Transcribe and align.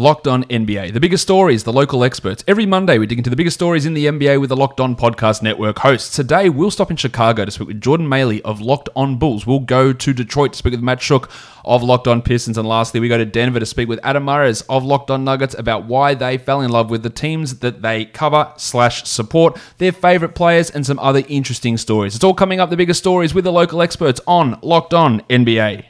Locked 0.00 0.28
On 0.28 0.44
NBA, 0.44 0.92
the 0.92 1.00
biggest 1.00 1.24
stories, 1.24 1.64
the 1.64 1.72
local 1.72 2.04
experts. 2.04 2.44
Every 2.46 2.66
Monday, 2.66 2.98
we 2.98 3.06
dig 3.08 3.18
into 3.18 3.30
the 3.30 3.34
biggest 3.34 3.56
stories 3.56 3.84
in 3.84 3.94
the 3.94 4.06
NBA 4.06 4.40
with 4.40 4.48
the 4.48 4.56
Locked 4.56 4.78
On 4.78 4.94
Podcast 4.94 5.42
Network 5.42 5.80
hosts. 5.80 6.14
Today, 6.14 6.48
we'll 6.48 6.70
stop 6.70 6.92
in 6.92 6.96
Chicago 6.96 7.44
to 7.44 7.50
speak 7.50 7.66
with 7.66 7.80
Jordan 7.80 8.06
Maly 8.06 8.40
of 8.42 8.60
Locked 8.60 8.88
On 8.94 9.16
Bulls. 9.16 9.44
We'll 9.44 9.58
go 9.58 9.92
to 9.92 10.12
Detroit 10.12 10.52
to 10.52 10.58
speak 10.58 10.70
with 10.70 10.82
Matt 10.82 11.00
Schoch 11.00 11.28
of 11.64 11.82
Locked 11.82 12.06
On 12.06 12.22
Pistons. 12.22 12.56
And 12.56 12.68
lastly, 12.68 13.00
we 13.00 13.08
go 13.08 13.18
to 13.18 13.24
Denver 13.24 13.58
to 13.58 13.66
speak 13.66 13.88
with 13.88 13.98
Adam 14.04 14.24
Mares 14.24 14.60
of 14.68 14.84
Locked 14.84 15.10
On 15.10 15.24
Nuggets 15.24 15.56
about 15.58 15.86
why 15.86 16.14
they 16.14 16.38
fell 16.38 16.60
in 16.60 16.70
love 16.70 16.90
with 16.90 17.02
the 17.02 17.10
teams 17.10 17.58
that 17.58 17.82
they 17.82 18.04
cover 18.04 18.52
slash 18.56 19.02
support, 19.02 19.58
their 19.78 19.90
favorite 19.90 20.36
players, 20.36 20.70
and 20.70 20.86
some 20.86 21.00
other 21.00 21.24
interesting 21.26 21.76
stories. 21.76 22.14
It's 22.14 22.22
all 22.22 22.34
coming 22.34 22.60
up, 22.60 22.70
the 22.70 22.76
biggest 22.76 23.00
stories 23.00 23.34
with 23.34 23.42
the 23.42 23.52
local 23.52 23.82
experts 23.82 24.20
on 24.28 24.60
Locked 24.62 24.94
On 24.94 25.22
NBA. 25.22 25.86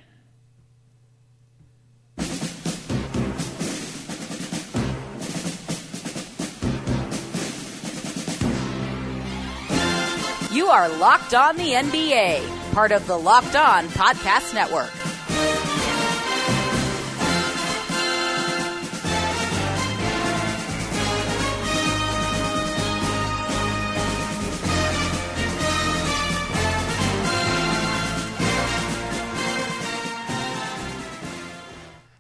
You 10.69 10.75
are 10.75 10.99
Locked 10.99 11.33
On 11.33 11.57
the 11.57 11.73
NBA, 11.73 12.75
part 12.75 12.93
of 12.93 13.07
the 13.07 13.19
Locked 13.19 13.57
On 13.57 13.89
Podcast 13.89 14.53
Network. 14.53 15.08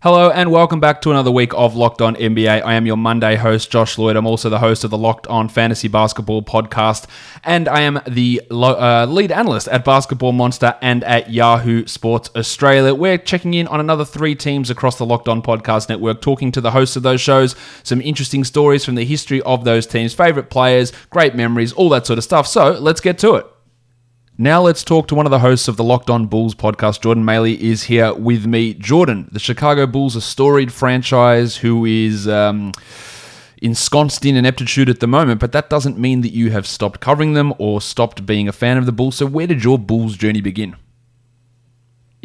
Hello 0.01 0.30
and 0.30 0.52
welcome 0.52 0.79
back 0.79 1.02
to 1.02 1.11
another 1.11 1.33
week 1.33 1.52
of 1.55 1.75
Locked 1.75 2.01
On 2.01 2.15
NBA. 2.15 2.62
I 2.62 2.75
am 2.75 2.87
your 2.87 2.97
Monday 2.97 3.34
host, 3.34 3.69
Josh 3.69 3.98
Lloyd. 3.98 4.15
I'm 4.15 4.29
also 4.29 4.48
the 4.48 4.61
host 4.61 4.84
of 4.84 4.91
the 4.91 4.97
Locked 4.97 5.27
On 5.27 5.48
Fantasy 5.48 5.89
Basketball 5.89 6.41
podcast, 6.42 7.09
and 7.42 7.67
I 7.67 7.81
am 7.81 7.98
the 8.06 8.41
uh, 8.48 9.06
lead 9.06 9.33
analyst 9.33 9.67
at 9.67 9.84
Basketball 9.84 10.31
Monster 10.31 10.77
and 10.83 11.03
at 11.03 11.33
Yahoo 11.33 11.84
Sports 11.89 12.31
Australia. 12.37 12.95
We're 12.95 13.19
checking 13.19 13.55
in 13.55 13.67
on 13.67 13.81
another 13.81 14.05
three 14.05 14.37
teams 14.37 14.70
across 14.70 14.98
the 14.98 15.05
Locked 15.05 15.27
On 15.27 15.42
Podcast 15.42 15.89
Network, 15.89 16.20
talking 16.20 16.53
to 16.53 16.61
the 16.61 16.70
hosts 16.70 16.94
of 16.94 17.03
those 17.03 17.20
shows, 17.20 17.56
some 17.83 18.00
interesting 18.00 18.44
stories 18.44 18.84
from 18.84 18.94
the 18.94 19.05
history 19.05 19.42
of 19.42 19.65
those 19.65 19.84
teams, 19.84 20.15
favorite 20.15 20.48
players, 20.48 20.92
great 21.11 21.34
memories, 21.34 21.72
all 21.72 21.89
that 21.89 22.06
sort 22.06 22.19
of 22.19 22.25
stuff. 22.25 22.47
So 22.47 22.70
let's 22.70 23.00
get 23.00 23.19
to 23.19 23.34
it. 23.34 23.47
Now 24.41 24.62
let's 24.62 24.84
talk 24.84 25.08
to 25.08 25.17
one 25.17 25.27
of 25.27 25.31
the 25.31 25.41
hosts 25.41 25.67
of 25.67 25.77
the 25.77 25.83
Locked 25.83 26.08
On 26.08 26.27
Bulls 26.27 26.55
podcast. 26.55 27.00
Jordan 27.00 27.25
Maly 27.25 27.58
is 27.58 27.83
here 27.83 28.14
with 28.14 28.47
me. 28.47 28.72
Jordan, 28.72 29.28
the 29.33 29.41
Chicago 29.41 29.84
Bulls, 29.84 30.14
a 30.14 30.20
storied 30.20 30.72
franchise 30.72 31.56
who 31.56 31.84
is 31.84 32.28
um, 32.28 32.70
ensconced 33.61 34.25
in 34.25 34.36
ineptitude 34.36 34.89
at 34.89 35.00
the 35.00 35.09
moment, 35.09 35.41
but 35.41 35.50
that 35.50 35.69
doesn't 35.69 35.98
mean 35.98 36.20
that 36.20 36.33
you 36.33 36.53
have 36.53 36.69
stopped 36.69 37.00
covering 37.00 37.33
them 37.33 37.53
or 37.59 37.81
stopped 37.81 38.27
being 38.27 38.47
a 38.47 38.53
fan 38.53 38.78
of 38.78 38.86
the 38.86 38.92
Bulls. 38.92 39.16
So 39.16 39.27
where 39.27 39.48
did 39.48 39.64
your 39.64 39.77
Bulls 39.77 40.16
journey 40.16 40.41
begin? 40.41 40.77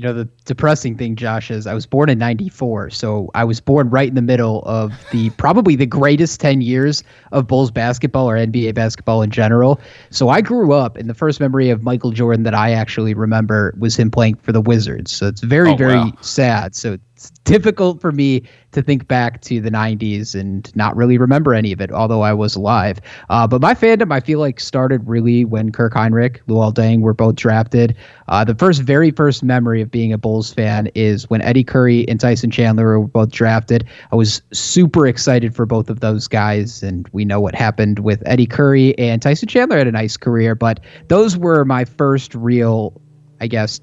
You 0.04 0.10
know 0.10 0.14
the 0.14 0.28
depressing 0.44 0.98
thing 0.98 1.16
josh 1.16 1.50
is 1.50 1.66
i 1.66 1.74
was 1.74 1.86
born 1.86 2.10
in 2.10 2.18
94 2.18 2.90
so 2.90 3.32
i 3.36 3.46
was 3.46 3.62
born 3.62 3.90
right 3.90 4.10
in 4.10 4.16
the 4.16 4.22
middle 4.22 4.62
of 4.64 4.92
the 5.12 5.30
probably 5.38 5.78
the 5.78 5.86
greatest 5.86 6.42
10 6.42 6.60
years 6.60 7.04
of 7.32 7.48
bulls 7.48 7.72
basketball 7.72 8.30
or 8.30 8.36
nba 8.36 8.74
basketball 8.74 9.22
in 9.22 9.32
general. 9.32 9.80
So 10.10 10.28
i 10.28 10.42
grew 10.42 10.74
up 10.74 10.98
and 10.98 11.10
the 11.10 11.14
first 11.14 11.40
memory 11.40 11.70
of 11.70 11.84
michael 11.84 12.12
jordan 12.12 12.44
that 12.44 12.54
i 12.54 12.72
actually 12.72 13.14
remember 13.14 13.74
was 13.80 13.96
him 13.96 14.12
playing 14.12 14.36
for 14.36 14.52
the 14.52 14.62
wizards. 14.62 15.12
So 15.12 15.28
it's 15.28 15.42
very 15.42 15.72
oh, 15.72 15.76
very 15.76 15.96
wow. 15.96 16.14
sad. 16.22 16.76
So 16.76 16.98
it's 17.24 17.40
difficult 17.46 18.02
for 18.02 18.12
me 18.12 18.44
to 18.74 18.82
think 18.82 19.08
back 19.08 19.40
to 19.40 19.62
the 19.62 19.72
90s 19.72 20.38
and 20.38 20.76
not 20.76 20.94
really 20.94 21.18
remember 21.18 21.54
any 21.54 21.72
of 21.72 21.80
it, 21.80 21.90
although 21.90 22.22
I 22.22 22.34
was 22.34 22.54
alive. 22.54 23.00
Uh, 23.30 23.48
but 23.48 23.62
my 23.62 23.74
fandom, 23.74 24.12
I 24.12 24.20
feel 24.20 24.40
like, 24.40 24.60
started 24.60 25.08
really 25.08 25.46
when 25.46 25.72
Kirk 25.72 25.94
Hinrich, 25.94 26.40
Luol 26.50 26.74
Deng 26.74 27.00
were 27.00 27.14
both 27.14 27.36
drafted. 27.36 27.96
Uh, 28.28 28.44
the 28.44 28.56
first, 28.56 28.82
very 28.82 29.10
first 29.12 29.42
memory 29.42 29.82
of 29.82 29.90
being 29.90 30.12
a 30.12 30.18
Bulls 30.18 30.54
fan 30.54 30.90
is 30.96 31.30
when 31.30 31.42
Eddie 31.44 31.64
Curry 31.64 32.06
and 32.10 32.20
Tyson 32.20 32.52
Chandler 32.52 33.00
were 33.00 33.08
both 33.08 33.32
drafted. 33.32 33.86
I 34.12 34.18
was 34.18 34.42
super 34.52 35.08
excited 35.08 35.56
for 35.56 35.66
both 35.66 35.90
of 35.90 36.02
those 36.02 36.28
guys, 36.28 36.84
and 36.84 37.08
we 37.14 37.24
know 37.24 37.40
what 37.40 37.56
happened 37.56 38.00
with 38.00 38.22
Eddie 38.26 38.48
Curry 38.48 38.98
and 39.00 39.22
Tyson 39.22 39.48
Chandler 39.48 39.78
had 39.78 39.88
a 39.88 39.92
nice 39.92 40.18
career, 40.18 40.56
but 40.56 40.82
those 41.08 41.38
were 41.38 41.64
my 41.64 41.86
first 41.86 42.36
real, 42.36 43.00
I 43.40 43.48
guess, 43.48 43.80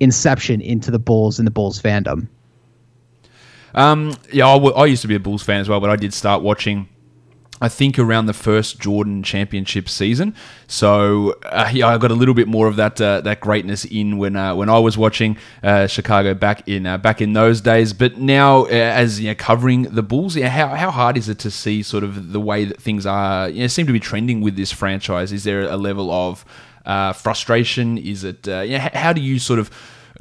inception 0.00 0.60
into 0.60 0.90
the 0.90 0.98
Bulls 0.98 1.38
and 1.38 1.46
the 1.46 1.52
Bulls 1.52 1.80
fandom. 1.80 2.28
Um, 3.74 4.16
yeah, 4.32 4.46
I, 4.48 4.54
w- 4.54 4.74
I 4.74 4.86
used 4.86 5.02
to 5.02 5.08
be 5.08 5.14
a 5.14 5.20
Bulls 5.20 5.42
fan 5.42 5.60
as 5.60 5.68
well, 5.68 5.80
but 5.80 5.90
I 5.90 5.96
did 5.96 6.12
start 6.14 6.42
watching. 6.42 6.88
I 7.60 7.68
think 7.68 7.96
around 7.96 8.26
the 8.26 8.32
first 8.32 8.80
Jordan 8.80 9.22
championship 9.22 9.88
season, 9.88 10.34
so 10.66 11.38
uh, 11.44 11.70
yeah, 11.72 11.86
I 11.86 11.96
got 11.96 12.10
a 12.10 12.14
little 12.14 12.34
bit 12.34 12.48
more 12.48 12.66
of 12.66 12.74
that 12.74 13.00
uh, 13.00 13.20
that 13.20 13.40
greatness 13.40 13.84
in 13.84 14.18
when 14.18 14.34
uh, 14.34 14.56
when 14.56 14.68
I 14.68 14.80
was 14.80 14.98
watching 14.98 15.36
uh, 15.62 15.86
Chicago 15.86 16.34
back 16.34 16.68
in 16.68 16.86
uh, 16.86 16.98
back 16.98 17.20
in 17.20 17.34
those 17.34 17.60
days. 17.60 17.92
But 17.92 18.18
now, 18.18 18.64
uh, 18.64 18.70
as 18.70 19.20
you 19.20 19.28
know, 19.28 19.36
covering 19.36 19.82
the 19.84 20.02
Bulls, 20.02 20.34
yeah, 20.34 20.48
how 20.48 20.74
how 20.74 20.90
hard 20.90 21.16
is 21.16 21.28
it 21.28 21.38
to 21.38 21.52
see 21.52 21.84
sort 21.84 22.02
of 22.02 22.32
the 22.32 22.40
way 22.40 22.64
that 22.64 22.82
things 22.82 23.06
are? 23.06 23.48
You 23.48 23.60
know, 23.60 23.66
seem 23.68 23.86
to 23.86 23.92
be 23.92 24.00
trending 24.00 24.40
with 24.40 24.56
this 24.56 24.72
franchise. 24.72 25.30
Is 25.30 25.44
there 25.44 25.62
a 25.62 25.76
level 25.76 26.10
of 26.10 26.44
frustration? 27.16 27.96
Is 27.96 28.24
it? 28.24 28.44
yeah, 28.44 28.90
how 28.98 29.12
do 29.12 29.20
you 29.20 29.38
sort 29.38 29.60
of 29.60 29.70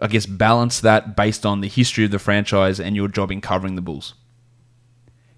I 0.02 0.08
guess, 0.08 0.26
balance 0.26 0.82
that 0.82 1.16
based 1.16 1.46
on 1.46 1.62
the 1.62 1.68
history 1.68 2.04
of 2.06 2.12
the 2.12 2.20
franchise 2.20 2.80
and 2.80 2.96
your 2.96 3.08
job 3.08 3.32
in 3.32 3.40
covering 3.40 3.76
the 3.76 3.82
Bulls? 3.82 4.16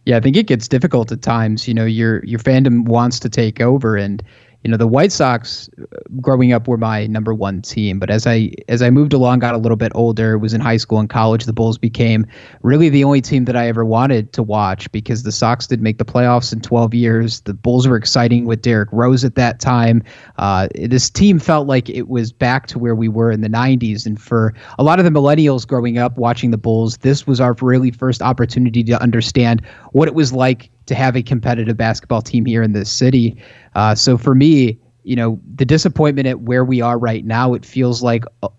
Yeah, 0.06 0.18
I 0.18 0.19
think 0.19 0.35
it 0.35 0.47
gets 0.47 0.68
difficult 0.68 1.12
at 1.12 1.22
times. 1.22 1.68
You 1.68 1.74
know, 1.74 1.85
your 1.85 2.24
your 2.25 2.40
fandom 2.40 2.85
wants 2.85 3.19
to 3.19 3.29
take 3.29 3.62
over, 3.62 3.96
and 3.96 4.23
you 4.63 4.72
know 4.72 4.78
the 4.78 4.88
White 4.88 5.12
Sox 5.12 5.69
uh, 5.81 5.97
growing 6.22 6.53
up 6.53 6.68
were 6.68 6.78
my 6.78 7.06
number 7.07 7.34
one 7.34 7.62
team, 7.62 8.00
but 8.00 8.09
as 8.09 8.25
I 8.25 8.51
as 8.69 8.81
I 8.81 8.90
moved 8.90 9.12
along, 9.12 9.40
got 9.40 9.53
a 9.53 9.57
little 9.57 9.75
bit 9.75 9.91
older, 9.94 10.38
was 10.38 10.53
in 10.53 10.62
high 10.62 10.78
school 10.78 11.00
and 11.00 11.09
college, 11.09 11.46
the 11.46 11.53
Bulls 11.53 11.78
became 11.78 12.25
really 12.62 12.88
the 12.88 13.03
only 13.03 13.19
team 13.19 13.44
that 13.46 13.57
I 13.57 13.68
ever 13.68 13.84
wanted 13.84 14.31
to 14.34 14.44
watch 14.44 14.90
because 14.94 15.23
the 15.23 15.34
Sox 15.34 15.68
did 15.68 15.81
make 15.81 15.97
the 15.97 16.06
playoffs 16.06 16.53
in 16.53 16.62
12 16.62 16.94
years. 16.94 17.41
The 17.41 17.53
Bulls 17.53 17.88
were 17.88 17.97
exciting 17.97 18.46
with 18.46 18.62
Derrick 18.62 18.90
Rose 18.94 19.25
at 19.25 19.35
that 19.35 19.59
time. 19.59 20.02
Uh, 20.38 20.69
this 20.75 21.09
team 21.09 21.40
felt 21.40 21.68
like 21.68 21.90
it 21.90 22.07
was 22.07 22.31
back 22.31 22.68
to 22.68 22.79
where 22.79 22.96
we 22.96 23.09
were 23.09 23.31
in 23.31 23.41
the 23.41 23.50
90s, 23.50 24.06
and 24.06 24.19
for 24.19 24.53
a 24.79 24.84
lot 24.84 24.97
of 24.97 25.06
the 25.06 25.12
millennials 25.12 25.68
growing 25.68 25.97
up 25.97 26.18
watching 26.18 26.52
the 26.52 26.57
Bulls, 26.57 26.97
this 27.00 27.28
was 27.28 27.41
our 27.41 27.53
really 27.62 27.91
first 27.91 28.22
opportunity 28.22 28.84
to 28.84 29.02
understand 29.02 29.62
what 29.91 30.07
it 30.07 30.16
was 30.16 30.31
like 30.31 30.69
to 30.85 30.95
have 30.95 31.16
a 31.16 31.23
competitive 31.23 31.77
basketball 31.77 32.21
team 32.21 32.45
here 32.45 32.63
in 32.63 32.73
this 32.73 32.91
city. 32.91 33.35
Uh, 33.75 33.95
so 33.95 34.17
for 34.17 34.35
me, 34.35 34.79
you 35.03 35.16
know, 35.16 35.39
the 35.55 35.66
disappointment 35.66 36.27
at 36.27 36.41
where 36.41 36.63
we 36.63 36.81
are 36.81 36.97
right 36.97 37.25
now, 37.25 37.53
it 37.53 37.66
feels 37.66 38.01
like 38.01 38.25
uh, 38.41 38.49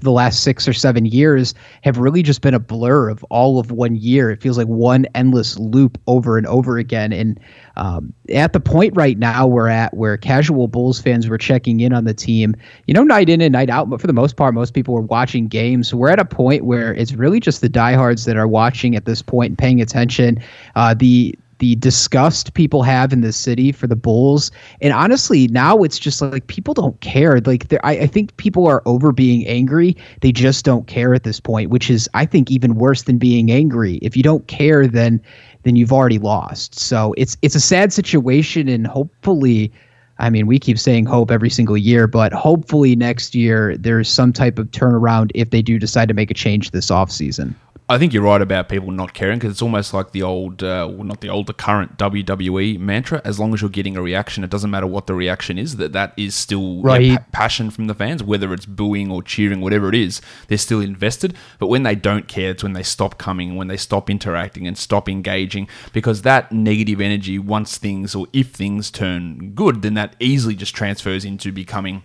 the 0.00 0.10
last 0.10 0.42
six 0.42 0.68
or 0.68 0.72
seven 0.72 1.06
years 1.06 1.54
have 1.82 1.98
really 1.98 2.22
just 2.22 2.42
been 2.42 2.54
a 2.54 2.58
blur 2.58 3.08
of 3.08 3.24
all 3.24 3.58
of 3.58 3.70
one 3.70 3.96
year. 3.96 4.30
It 4.30 4.40
feels 4.42 4.58
like 4.58 4.66
one 4.66 5.06
endless 5.14 5.58
loop 5.58 5.98
over 6.06 6.36
and 6.36 6.46
over 6.46 6.78
again. 6.78 7.12
And 7.12 7.40
um, 7.76 8.12
at 8.28 8.52
the 8.52 8.60
point 8.60 8.94
right 8.94 9.18
now 9.18 9.46
we're 9.46 9.68
at 9.68 9.94
where 9.94 10.16
casual 10.16 10.68
Bulls 10.68 11.00
fans 11.00 11.28
were 11.28 11.38
checking 11.38 11.80
in 11.80 11.92
on 11.92 12.04
the 12.04 12.14
team, 12.14 12.54
you 12.86 12.94
know, 12.94 13.02
night 13.02 13.28
in 13.28 13.40
and 13.40 13.52
night 13.52 13.70
out, 13.70 13.88
but 13.88 14.00
for 14.00 14.06
the 14.06 14.12
most 14.12 14.36
part, 14.36 14.54
most 14.54 14.74
people 14.74 14.94
were 14.94 15.00
watching 15.00 15.48
games. 15.48 15.94
We're 15.94 16.10
at 16.10 16.20
a 16.20 16.24
point 16.24 16.64
where 16.64 16.94
it's 16.94 17.14
really 17.14 17.40
just 17.40 17.60
the 17.60 17.68
diehards 17.68 18.26
that 18.26 18.36
are 18.36 18.48
watching 18.48 18.94
at 18.94 19.06
this 19.06 19.22
point 19.22 19.50
and 19.50 19.58
paying 19.58 19.80
attention. 19.80 20.38
Uh, 20.76 20.94
the 20.94 21.36
the 21.58 21.76
disgust 21.76 22.54
people 22.54 22.82
have 22.82 23.12
in 23.12 23.20
the 23.20 23.32
city 23.32 23.72
for 23.72 23.86
the 23.86 23.96
Bulls. 23.96 24.50
And 24.80 24.92
honestly, 24.92 25.48
now 25.48 25.82
it's 25.82 25.98
just 25.98 26.20
like 26.20 26.46
people 26.46 26.74
don't 26.74 27.00
care. 27.00 27.40
Like 27.40 27.72
I, 27.82 27.92
I 28.00 28.06
think 28.06 28.36
people 28.36 28.66
are 28.66 28.82
over 28.86 29.12
being 29.12 29.46
angry. 29.46 29.96
They 30.20 30.32
just 30.32 30.64
don't 30.64 30.86
care 30.86 31.14
at 31.14 31.24
this 31.24 31.40
point, 31.40 31.70
which 31.70 31.90
is 31.90 32.08
I 32.14 32.26
think 32.26 32.50
even 32.50 32.74
worse 32.74 33.02
than 33.02 33.18
being 33.18 33.50
angry. 33.50 33.96
If 34.02 34.16
you 34.16 34.22
don't 34.22 34.46
care, 34.46 34.86
then 34.86 35.20
then 35.62 35.76
you've 35.76 35.92
already 35.92 36.18
lost. 36.18 36.78
So 36.78 37.14
it's 37.16 37.36
it's 37.42 37.54
a 37.54 37.60
sad 37.60 37.92
situation, 37.92 38.68
and 38.68 38.86
hopefully. 38.86 39.72
I 40.20 40.30
mean, 40.30 40.46
we 40.46 40.60
keep 40.60 40.78
saying 40.78 41.06
hope 41.06 41.32
every 41.32 41.50
single 41.50 41.76
year, 41.76 42.06
but 42.06 42.32
hopefully 42.32 42.94
next 42.94 43.34
year 43.34 43.76
there's 43.76 44.08
some 44.08 44.32
type 44.32 44.60
of 44.60 44.70
turnaround 44.70 45.32
if 45.34 45.50
they 45.50 45.60
do 45.60 45.76
decide 45.76 46.06
to 46.06 46.14
make 46.14 46.30
a 46.30 46.34
change 46.34 46.70
this 46.70 46.88
offseason. 46.88 47.52
I 47.86 47.98
think 47.98 48.14
you're 48.14 48.22
right 48.22 48.40
about 48.40 48.70
people 48.70 48.90
not 48.90 49.12
caring 49.12 49.38
because 49.38 49.52
it's 49.52 49.60
almost 49.60 49.92
like 49.92 50.12
the 50.12 50.22
old, 50.22 50.62
uh, 50.62 50.88
well, 50.90 51.04
not 51.04 51.20
the 51.20 51.28
old, 51.28 51.46
the 51.46 51.52
current 51.52 51.98
WWE 51.98 52.78
mantra. 52.78 53.20
As 53.26 53.38
long 53.38 53.52
as 53.52 53.60
you're 53.60 53.68
getting 53.68 53.94
a 53.94 54.00
reaction, 54.00 54.42
it 54.42 54.48
doesn't 54.48 54.70
matter 54.70 54.86
what 54.86 55.06
the 55.06 55.14
reaction 55.14 55.58
is. 55.58 55.76
That 55.76 55.92
that 55.92 56.14
is 56.16 56.34
still 56.34 56.80
right. 56.80 57.02
you 57.02 57.12
know, 57.12 57.18
pa- 57.18 57.24
passion 57.32 57.70
from 57.70 57.86
the 57.86 57.94
fans, 57.94 58.22
whether 58.22 58.54
it's 58.54 58.64
booing 58.64 59.10
or 59.10 59.22
cheering, 59.22 59.60
whatever 59.60 59.90
it 59.90 59.94
is. 59.94 60.22
They're 60.48 60.56
still 60.56 60.80
invested. 60.80 61.34
But 61.58 61.66
when 61.66 61.82
they 61.82 61.94
don't 61.94 62.26
care, 62.26 62.52
it's 62.52 62.62
when 62.62 62.72
they 62.72 62.82
stop 62.82 63.18
coming, 63.18 63.54
when 63.54 63.68
they 63.68 63.76
stop 63.76 64.08
interacting 64.08 64.66
and 64.66 64.78
stop 64.78 65.06
engaging. 65.06 65.68
Because 65.92 66.22
that 66.22 66.50
negative 66.52 67.02
energy, 67.02 67.38
once 67.38 67.76
things 67.76 68.14
or 68.14 68.28
if 68.32 68.48
things 68.52 68.90
turn 68.90 69.52
good, 69.54 69.82
then 69.82 69.92
that 69.92 70.16
easily 70.20 70.54
just 70.54 70.74
transfers 70.74 71.26
into 71.26 71.52
becoming 71.52 72.02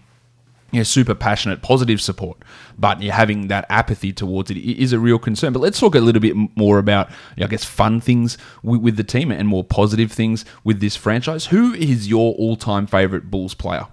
you 0.72 0.80
know, 0.80 0.84
super 0.84 1.16
passionate, 1.16 1.62
positive 1.62 2.02
support, 2.02 2.38
but 2.78 3.02
you're 3.02 3.14
having 3.14 3.48
that 3.48 3.66
apathy 3.70 4.14
towards 4.14 4.52
it 4.52 4.58
is 4.58 4.94
a 4.94 5.00
real 5.00 5.20
concern. 5.20 5.54
But 5.54 5.60
let's 5.60 5.80
talk 5.80 5.96
a 5.96 6.00
little 6.00 6.22
bit 6.22 6.36
more 6.56 6.78
about, 6.78 7.10
you 7.36 7.42
know, 7.42 7.46
I 7.46 7.50
guess, 7.50 7.64
fun 7.64 8.02
things 8.02 8.38
with, 8.64 8.82
with, 8.82 8.98
the 8.98 9.04
team 9.04 9.32
and 9.32 9.48
more 9.48 9.64
positive 9.64 10.12
things 10.12 10.46
with 10.64 10.80
this 10.80 10.96
franchise. 10.96 11.48
Who 11.48 11.74
is 11.74 12.08
your 12.08 12.34
all-time 12.36 12.88
favorite 12.88 13.32
Bulls 13.32 13.54
player? 13.54 13.88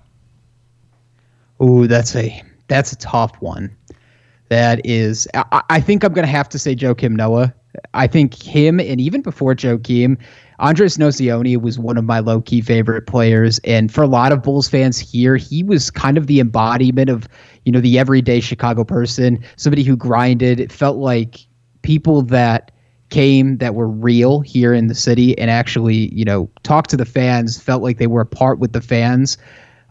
Oh, 1.61 1.87
that's 1.87 2.15
a 2.15 2.43
that's 2.69 2.93
a 2.93 2.97
tough 2.97 3.35
one. 3.41 3.75
That 4.49 4.85
is, 4.85 5.27
I, 5.35 5.63
I 5.71 5.81
think 5.81 6.05
I'm 6.05 6.13
going 6.13 6.27
to 6.27 6.31
have 6.31 6.49
to 6.51 6.59
say 6.59 6.77
Joakim 6.77 7.13
Noah. 7.13 7.55
I 7.95 8.07
think 8.07 8.35
him, 8.35 8.81
and 8.81 9.01
even 9.01 9.23
before 9.23 9.55
Joakim, 9.55 10.19
Andres 10.59 10.97
Nocioni 10.97 11.61
was 11.61 11.79
one 11.79 11.99
of 11.99 12.05
my 12.05 12.21
low 12.21 12.41
key 12.41 12.61
favorite 12.61 13.07
players, 13.07 13.59
and 13.65 13.93
for 13.93 14.03
a 14.03 14.07
lot 14.07 14.33
of 14.33 14.43
Bulls 14.43 14.69
fans 14.69 14.99
here, 14.99 15.37
he 15.37 15.63
was 15.63 15.91
kind 15.91 16.17
of 16.17 16.27
the 16.27 16.41
embodiment 16.41 17.11
of 17.11 17.29
you 17.65 17.73
know 17.73 17.81
the 17.81 17.99
everyday 17.99 18.41
Chicago 18.41 18.85
person, 18.85 19.43
somebody 19.57 19.83
who 19.83 19.97
grinded. 19.97 20.61
It 20.61 20.73
felt 20.73 20.97
like 20.97 21.47
people 21.83 22.23
that 22.23 22.71
came 23.11 23.59
that 23.59 23.75
were 23.75 23.89
real 23.89 24.41
here 24.41 24.75
in 24.75 24.89
the 24.89 24.95
city 24.95 25.39
and 25.39 25.51
actually 25.51 26.13
you 26.15 26.25
know 26.25 26.51
talked 26.63 26.91
to 26.91 26.97
the 26.97 27.05
fans, 27.05 27.61
felt 27.61 27.83
like 27.83 27.99
they 27.99 28.07
were 28.07 28.23
a 28.23 28.27
part 28.27 28.59
with 28.59 28.73
the 28.73 28.81
fans 28.81 29.37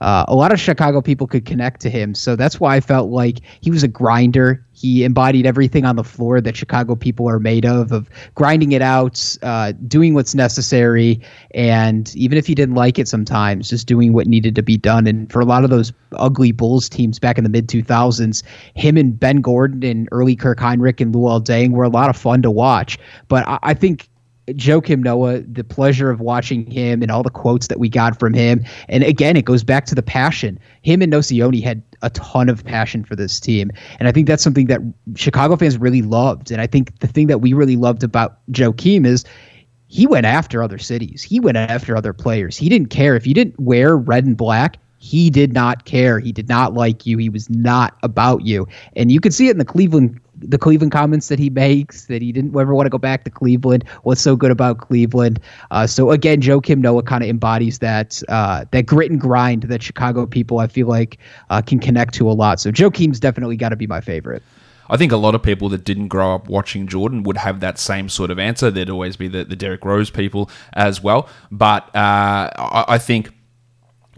uh, 0.01 0.25
a 0.27 0.35
lot 0.35 0.51
of 0.51 0.59
Chicago 0.59 1.01
people 1.01 1.25
could 1.27 1.45
connect 1.45 1.81
to 1.81 1.89
him. 1.89 2.13
So 2.13 2.35
that's 2.35 2.59
why 2.59 2.75
I 2.75 2.81
felt 2.81 3.09
like 3.11 3.39
he 3.61 3.71
was 3.71 3.83
a 3.83 3.87
grinder. 3.87 4.63
He 4.73 5.05
embodied 5.05 5.45
everything 5.45 5.85
on 5.85 5.95
the 5.95 6.03
floor 6.03 6.41
that 6.41 6.57
Chicago 6.57 6.95
people 6.95 7.29
are 7.29 7.39
made 7.39 7.65
of, 7.65 7.93
of 7.93 8.09
grinding 8.35 8.73
it 8.73 8.81
out, 8.81 9.37
uh, 9.41 9.71
doing 9.87 10.13
what's 10.13 10.35
necessary, 10.35 11.21
and 11.51 12.13
even 12.15 12.37
if 12.37 12.45
he 12.45 12.53
didn't 12.55 12.75
like 12.75 12.99
it 12.99 13.07
sometimes, 13.07 13.69
just 13.69 13.87
doing 13.87 14.11
what 14.11 14.27
needed 14.27 14.53
to 14.55 14.61
be 14.61 14.75
done. 14.75 15.07
And 15.07 15.31
for 15.31 15.39
a 15.39 15.45
lot 15.45 15.63
of 15.63 15.69
those 15.69 15.93
ugly 16.13 16.51
Bulls 16.51 16.89
teams 16.89 17.17
back 17.17 17.37
in 17.37 17.45
the 17.45 17.49
mid 17.49 17.67
2000s, 17.67 18.43
him 18.73 18.97
and 18.97 19.17
Ben 19.17 19.37
Gordon 19.37 19.83
and 19.83 20.09
early 20.11 20.35
Kirk 20.35 20.59
Hinrich 20.59 20.99
and 20.99 21.15
Luol 21.15 21.41
Deng 21.41 21.71
were 21.71 21.85
a 21.85 21.89
lot 21.89 22.09
of 22.09 22.17
fun 22.17 22.41
to 22.41 22.51
watch. 22.51 22.97
But 23.29 23.47
I, 23.47 23.59
I 23.63 23.73
think 23.73 24.09
Joakim 24.47 24.99
Noah, 24.99 25.39
the 25.39 25.63
pleasure 25.63 26.11
of 26.11 26.19
watching 26.19 26.69
him 26.69 27.01
and 27.01 27.09
all 27.09 27.23
the 27.23 27.29
quotes 27.29 27.67
that 27.67 27.79
we 27.79 27.89
got 27.89 28.19
from 28.19 28.33
him. 28.33 28.63
And 28.87 29.03
again, 29.03 29.35
it 29.35 29.45
goes 29.45 29.63
back 29.63 29.85
to 29.87 29.95
the 29.95 30.03
passion. 30.03 30.59
Him 30.83 31.01
and 31.01 31.11
Nocioni 31.11 31.63
had 31.63 31.81
a 32.01 32.11
ton 32.11 32.49
of 32.49 32.63
passion 32.63 33.03
for 33.03 33.15
this 33.15 33.39
team. 33.39 33.71
And 33.99 34.07
I 34.07 34.11
think 34.11 34.27
that's 34.27 34.43
something 34.43 34.67
that 34.67 34.81
Chicago 35.15 35.55
fans 35.55 35.77
really 35.77 36.03
loved. 36.03 36.51
And 36.51 36.61
I 36.61 36.67
think 36.67 36.99
the 36.99 37.07
thing 37.07 37.27
that 37.27 37.41
we 37.41 37.53
really 37.53 37.75
loved 37.75 38.03
about 38.03 38.37
Joakim 38.51 39.05
is 39.05 39.25
he 39.87 40.05
went 40.05 40.25
after 40.25 40.61
other 40.61 40.77
cities. 40.77 41.23
He 41.23 41.39
went 41.39 41.57
after 41.57 41.97
other 41.97 42.13
players. 42.13 42.57
He 42.57 42.69
didn't 42.69 42.89
care 42.89 43.15
if 43.15 43.25
you 43.25 43.33
didn't 43.33 43.59
wear 43.59 43.97
red 43.97 44.25
and 44.25 44.37
black. 44.37 44.77
He 44.97 45.29
did 45.29 45.53
not 45.53 45.85
care. 45.85 46.19
He 46.19 46.31
did 46.31 46.49
not 46.49 46.73
like 46.73 47.05
you. 47.05 47.17
He 47.17 47.29
was 47.29 47.49
not 47.49 47.95
about 48.01 48.43
you. 48.43 48.67
And 48.95 49.11
you 49.11 49.19
could 49.19 49.33
see 49.33 49.47
it 49.47 49.51
in 49.51 49.59
the 49.59 49.65
Cleveland 49.65 50.19
the 50.37 50.57
Cleveland 50.57 50.91
comments 50.91 51.27
that 51.27 51.39
he 51.39 51.49
makes 51.49 52.05
that 52.05 52.21
he 52.21 52.31
didn't 52.31 52.55
ever 52.57 52.73
want 52.75 52.85
to 52.85 52.89
go 52.89 52.97
back 52.97 53.23
to 53.23 53.29
Cleveland. 53.29 53.83
What's 54.03 54.21
so 54.21 54.35
good 54.35 54.51
about 54.51 54.79
Cleveland? 54.79 55.39
Uh, 55.71 55.87
so 55.87 56.11
again, 56.11 56.41
Joakim 56.41 56.79
Noah 56.79 57.03
kind 57.03 57.23
of 57.23 57.29
embodies 57.29 57.79
that 57.79 58.21
uh, 58.29 58.65
that 58.71 58.85
grit 58.85 59.11
and 59.11 59.19
grind 59.19 59.63
that 59.63 59.81
Chicago 59.81 60.25
people 60.25 60.59
I 60.59 60.67
feel 60.67 60.87
like 60.87 61.17
uh, 61.49 61.61
can 61.61 61.79
connect 61.79 62.13
to 62.15 62.29
a 62.29 62.33
lot. 62.33 62.59
So 62.59 62.71
Joakim's 62.71 63.19
definitely 63.19 63.57
got 63.57 63.69
to 63.69 63.75
be 63.75 63.87
my 63.87 64.01
favorite. 64.01 64.43
I 64.89 64.97
think 64.97 65.11
a 65.11 65.17
lot 65.17 65.33
of 65.33 65.41
people 65.41 65.69
that 65.69 65.83
didn't 65.83 66.09
grow 66.09 66.35
up 66.35 66.47
watching 66.47 66.87
Jordan 66.87 67.23
would 67.23 67.37
have 67.37 67.59
that 67.61 67.79
same 67.79 68.07
sort 68.07 68.29
of 68.29 68.37
answer. 68.37 68.69
There'd 68.69 68.89
always 68.89 69.15
be 69.15 69.27
the, 69.27 69.43
the 69.43 69.55
Derrick 69.55 69.83
Rose 69.83 70.09
people 70.09 70.49
as 70.73 71.01
well. 71.01 71.27
But 71.51 71.87
uh, 71.95 72.51
I, 72.55 72.85
I 72.89 72.97
think 72.97 73.31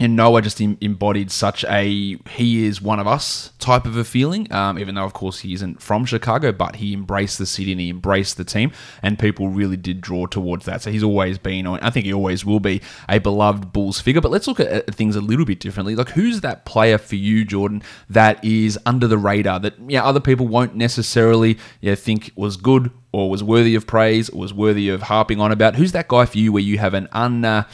and 0.00 0.14
Noah 0.14 0.42
just 0.42 0.60
embodied 0.60 1.30
such 1.30 1.64
a 1.64 2.18
he 2.30 2.64
is 2.64 2.80
one 2.80 3.00
of 3.00 3.06
us 3.06 3.52
type 3.58 3.84
of 3.84 3.96
a 3.96 4.04
feeling. 4.04 4.50
Um, 4.52 4.78
even 4.78 4.94
though, 4.94 5.04
of 5.04 5.12
course, 5.12 5.40
he 5.40 5.54
isn't 5.54 5.82
from 5.82 6.04
Chicago, 6.04 6.52
but 6.52 6.76
he 6.76 6.92
embraced 6.92 7.38
the 7.38 7.46
city 7.46 7.72
and 7.72 7.80
he 7.80 7.90
embraced 7.90 8.36
the 8.36 8.44
team, 8.44 8.70
and 9.02 9.18
people 9.18 9.48
really 9.48 9.76
did 9.76 10.00
draw 10.00 10.26
towards 10.26 10.66
that. 10.66 10.82
So 10.82 10.90
he's 10.90 11.02
always 11.02 11.38
been, 11.38 11.66
I 11.66 11.90
think 11.90 12.06
he 12.06 12.12
always 12.12 12.44
will 12.44 12.60
be, 12.60 12.80
a 13.08 13.18
beloved 13.18 13.72
Bulls 13.72 14.00
figure. 14.00 14.20
But 14.20 14.30
let's 14.30 14.46
look 14.46 14.60
at 14.60 14.94
things 14.94 15.16
a 15.16 15.20
little 15.20 15.44
bit 15.44 15.60
differently. 15.60 15.96
Like, 15.96 16.10
who's 16.10 16.40
that 16.42 16.64
player 16.64 16.98
for 16.98 17.16
you, 17.16 17.44
Jordan, 17.44 17.82
that 18.08 18.44
is 18.44 18.78
under 18.86 19.06
the 19.06 19.18
radar 19.18 19.58
that 19.60 19.74
yeah 19.88 20.04
other 20.04 20.20
people 20.20 20.46
won't 20.46 20.74
necessarily 20.74 21.58
yeah 21.80 21.94
think 21.94 22.30
was 22.36 22.56
good 22.56 22.90
or 23.10 23.30
was 23.30 23.42
worthy 23.42 23.74
of 23.74 23.86
praise 23.86 24.28
or 24.28 24.40
was 24.40 24.54
worthy 24.54 24.88
of 24.88 25.02
harping 25.02 25.40
on 25.40 25.50
about? 25.50 25.74
Who's 25.76 25.92
that 25.92 26.08
guy 26.08 26.24
for 26.24 26.38
you 26.38 26.52
where 26.52 26.62
you 26.62 26.78
have 26.78 26.94
an 26.94 27.08
un 27.12 27.44
uh, 27.44 27.64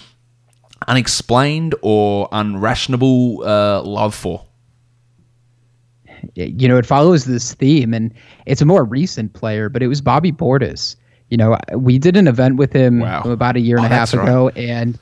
unexplained 0.88 1.74
or 1.82 2.28
unrationable 2.32 3.42
uh, 3.44 3.82
love 3.82 4.14
for? 4.14 4.44
You 6.34 6.68
know, 6.68 6.78
it 6.78 6.86
follows 6.86 7.26
this 7.26 7.54
theme, 7.54 7.92
and 7.92 8.12
it's 8.46 8.62
a 8.62 8.64
more 8.64 8.84
recent 8.84 9.34
player, 9.34 9.68
but 9.68 9.82
it 9.82 9.88
was 9.88 10.00
Bobby 10.00 10.32
Portis. 10.32 10.96
You 11.28 11.36
know, 11.36 11.58
we 11.74 11.98
did 11.98 12.16
an 12.16 12.26
event 12.26 12.56
with 12.56 12.72
him 12.72 13.00
wow. 13.00 13.22
about 13.22 13.56
a 13.56 13.60
year 13.60 13.76
and 13.76 13.86
oh, 13.86 13.90
a 13.90 13.92
half 13.92 14.12
ago, 14.12 14.46
right. 14.46 14.56
and 14.56 14.98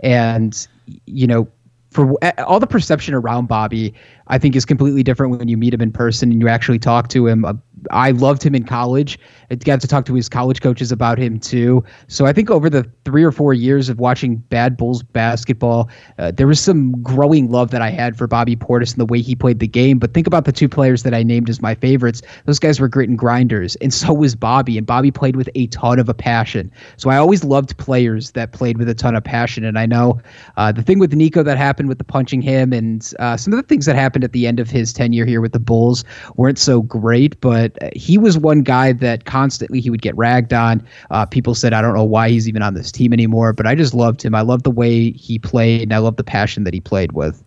and 0.00 0.68
you 1.06 1.26
know, 1.26 1.48
for 1.90 2.14
all 2.38 2.60
the 2.60 2.66
perception 2.66 3.14
around 3.14 3.46
Bobby, 3.46 3.94
I 4.28 4.38
think 4.38 4.54
is 4.54 4.64
completely 4.64 5.02
different 5.02 5.36
when 5.36 5.48
you 5.48 5.56
meet 5.56 5.74
him 5.74 5.80
in 5.80 5.92
person 5.92 6.30
and 6.30 6.40
you 6.40 6.48
actually 6.48 6.78
talk 6.78 7.08
to 7.08 7.26
him. 7.26 7.44
Uh, 7.44 7.54
I 7.90 8.12
loved 8.12 8.42
him 8.42 8.54
in 8.54 8.64
college. 8.64 9.18
Got 9.64 9.80
to 9.80 9.88
talk 9.88 10.04
to 10.06 10.14
his 10.14 10.28
college 10.28 10.60
coaches 10.60 10.92
about 10.92 11.18
him 11.18 11.40
too. 11.40 11.84
So 12.06 12.24
I 12.24 12.32
think 12.32 12.50
over 12.50 12.70
the 12.70 12.88
three 13.04 13.24
or 13.24 13.32
four 13.32 13.52
years 13.52 13.88
of 13.88 13.98
watching 13.98 14.36
Bad 14.36 14.76
Bulls 14.76 15.02
basketball, 15.02 15.90
uh, 16.18 16.30
there 16.30 16.46
was 16.46 16.60
some 16.60 16.92
growing 17.02 17.50
love 17.50 17.72
that 17.72 17.82
I 17.82 17.90
had 17.90 18.16
for 18.16 18.28
Bobby 18.28 18.54
Portis 18.54 18.92
and 18.92 19.00
the 19.00 19.06
way 19.06 19.20
he 19.20 19.34
played 19.34 19.58
the 19.58 19.66
game. 19.66 19.98
But 19.98 20.14
think 20.14 20.28
about 20.28 20.44
the 20.44 20.52
two 20.52 20.68
players 20.68 21.02
that 21.02 21.14
I 21.14 21.24
named 21.24 21.50
as 21.50 21.60
my 21.60 21.74
favorites. 21.74 22.22
Those 22.46 22.60
guys 22.60 22.78
were 22.78 22.86
grit 22.86 23.08
and 23.08 23.18
grinders, 23.18 23.74
and 23.76 23.92
so 23.92 24.12
was 24.12 24.36
Bobby. 24.36 24.78
And 24.78 24.86
Bobby 24.86 25.10
played 25.10 25.34
with 25.34 25.48
a 25.54 25.66
ton 25.68 25.98
of 25.98 26.08
a 26.08 26.14
passion. 26.14 26.70
So 26.96 27.10
I 27.10 27.16
always 27.16 27.42
loved 27.42 27.76
players 27.76 28.30
that 28.32 28.52
played 28.52 28.78
with 28.78 28.88
a 28.88 28.94
ton 28.94 29.16
of 29.16 29.24
passion. 29.24 29.64
And 29.64 29.78
I 29.78 29.86
know 29.86 30.20
uh, 30.56 30.70
the 30.70 30.82
thing 30.82 31.00
with 31.00 31.12
Nico 31.12 31.42
that 31.42 31.58
happened 31.58 31.88
with 31.88 31.98
the 31.98 32.04
punching 32.04 32.40
him 32.40 32.72
and 32.72 33.12
uh, 33.18 33.36
some 33.36 33.52
of 33.52 33.56
the 33.56 33.66
things 33.66 33.86
that 33.86 33.96
happened 33.96 34.22
at 34.22 34.32
the 34.32 34.46
end 34.46 34.60
of 34.60 34.70
his 34.70 34.92
tenure 34.92 35.26
here 35.26 35.40
with 35.40 35.52
the 35.52 35.58
Bulls 35.58 36.04
weren't 36.36 36.58
so 36.58 36.82
great, 36.82 37.40
but 37.40 37.76
he 37.96 38.16
was 38.16 38.38
one 38.38 38.62
guy 38.62 38.92
that 38.92 39.24
constantly 39.40 39.80
he 39.80 39.88
would 39.88 40.02
get 40.02 40.14
ragged 40.18 40.52
on. 40.52 40.86
Uh, 41.10 41.24
people 41.24 41.54
said, 41.54 41.72
I 41.72 41.80
don't 41.80 41.94
know 41.94 42.04
why 42.04 42.28
he's 42.28 42.46
even 42.46 42.60
on 42.60 42.74
this 42.74 42.92
team 42.92 43.10
anymore, 43.12 43.54
but 43.54 43.66
I 43.66 43.74
just 43.74 43.94
loved 43.94 44.22
him. 44.22 44.34
I 44.34 44.42
loved 44.42 44.64
the 44.64 44.70
way 44.70 45.12
he 45.12 45.38
played, 45.38 45.82
and 45.82 45.94
I 45.94 45.98
loved 45.98 46.18
the 46.18 46.24
passion 46.24 46.64
that 46.64 46.74
he 46.74 46.80
played 46.80 47.12
with. 47.12 47.42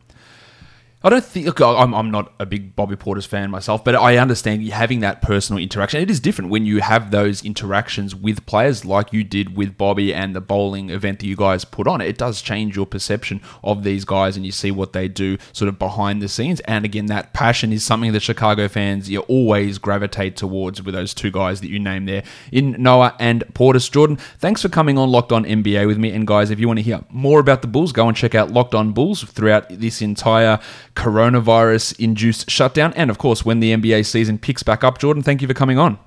I 1.06 1.10
don't 1.10 1.24
think. 1.24 1.60
I'm, 1.60 1.94
I'm 1.94 2.12
not 2.12 2.34
a 2.40 2.46
big 2.46 2.78
Bobby 2.78 2.96
Portis 2.96 3.28
fan 3.28 3.52
myself, 3.52 3.84
but 3.84 3.94
I 3.94 4.16
understand 4.16 4.66
having 4.70 5.02
that 5.02 5.22
personal 5.22 5.62
interaction. 5.62 6.00
It 6.02 6.10
is 6.10 6.22
different 6.22 6.50
when 6.50 6.66
you 6.66 6.80
have 6.80 7.12
those 7.12 7.44
interactions 7.44 8.16
with 8.16 8.46
players 8.46 8.86
like 8.86 9.12
you 9.12 9.26
did 9.26 9.58
with 9.58 9.78
Bobby 9.78 10.14
and 10.14 10.34
the 10.34 10.40
bowling 10.40 10.90
event 10.90 11.20
that 11.20 11.26
you 11.26 11.36
guys 11.36 11.66
put 11.66 11.88
on. 11.88 12.00
It 12.00 12.18
does 12.18 12.42
change 12.42 12.78
your 12.78 12.86
perception 12.86 13.42
of 13.66 13.84
these 13.84 14.06
guys, 14.06 14.38
and 14.38 14.46
you 14.46 14.54
see 14.54 14.72
what 14.72 14.94
they 14.94 15.10
do 15.10 15.38
sort 15.52 15.68
of 15.68 15.78
behind 15.78 16.22
the 16.22 16.30
scenes. 16.30 16.62
And 16.62 16.86
again, 16.86 17.08
that 17.08 17.34
passion 17.34 17.74
is 17.74 17.84
something 17.84 18.14
that 18.14 18.22
Chicago 18.22 18.70
fans 18.70 19.10
you 19.10 19.20
always 19.22 19.80
gravitate 19.80 20.38
towards 20.38 20.82
with 20.82 20.96
those 20.96 21.14
two 21.14 21.32
guys 21.32 21.60
that 21.60 21.70
you 21.70 21.80
name 21.80 22.06
there 22.06 22.24
in 22.50 22.82
Noah 22.82 23.14
and 23.20 23.44
Portis. 23.54 23.92
Jordan, 23.92 24.16
thanks 24.40 24.62
for 24.62 24.70
coming 24.70 24.98
on 24.98 25.10
Locked 25.10 25.34
On 25.34 25.44
NBA 25.44 25.86
with 25.86 25.98
me. 25.98 26.12
And 26.12 26.26
guys, 26.26 26.50
if 26.50 26.62
you 26.62 26.68
want 26.68 26.80
to 26.80 26.84
hear 26.84 27.02
more 27.10 27.42
about 27.42 27.62
the 27.62 27.68
Bulls, 27.68 27.92
go 27.92 28.08
and 28.08 28.16
check 28.16 28.36
out 28.36 28.52
Locked 28.52 28.74
On 28.74 28.94
Bulls 28.94 29.24
throughout 29.24 29.68
this 29.68 30.02
entire 30.02 30.62
coronavirus 30.96 32.00
induced 32.00 32.50
shutdown. 32.50 32.94
And 32.94 33.10
of 33.10 33.18
course, 33.18 33.46
when 33.46 33.60
the 33.60 33.74
NBA 33.74 34.06
season 34.06 34.38
picks 34.38 34.64
back 34.64 34.84
up, 34.84 34.98
Jordan, 34.98 35.24
thank 35.24 35.42
you 35.42 35.48
for 35.48 35.54
coming 35.54 35.78
on. 35.78 36.00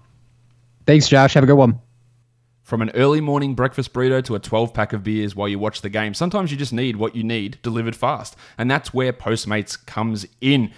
Thanks, 0.87 1.09
Josh. 1.09 1.35
Have 1.35 1.45
a 1.45 1.47
good 1.47 1.55
one. 1.55 1.81
From 2.63 2.83
an 2.83 2.91
early 2.95 3.21
morning 3.21 3.55
breakfast 3.55 3.93
burrito 3.93 4.25
to 4.25 4.35
a 4.35 4.41
12 4.41 4.75
pack 4.75 4.93
of 4.93 5.05
beers 5.05 5.37
while 5.37 5.49
you 5.49 5.59
watch 5.59 5.83
the 5.83 5.89
game, 5.89 6.15
sometimes 6.15 6.51
you 6.51 6.57
just 6.57 6.73
need 6.73 6.97
what 6.97 7.15
you 7.15 7.23
need 7.23 7.59
delivered 7.63 7.95
fast. 7.95 8.37
And 8.59 8.71
that's 8.71 8.93
where 8.93 9.13
Postmates 9.13 9.87
comes 9.87 10.27
in. 10.41 10.73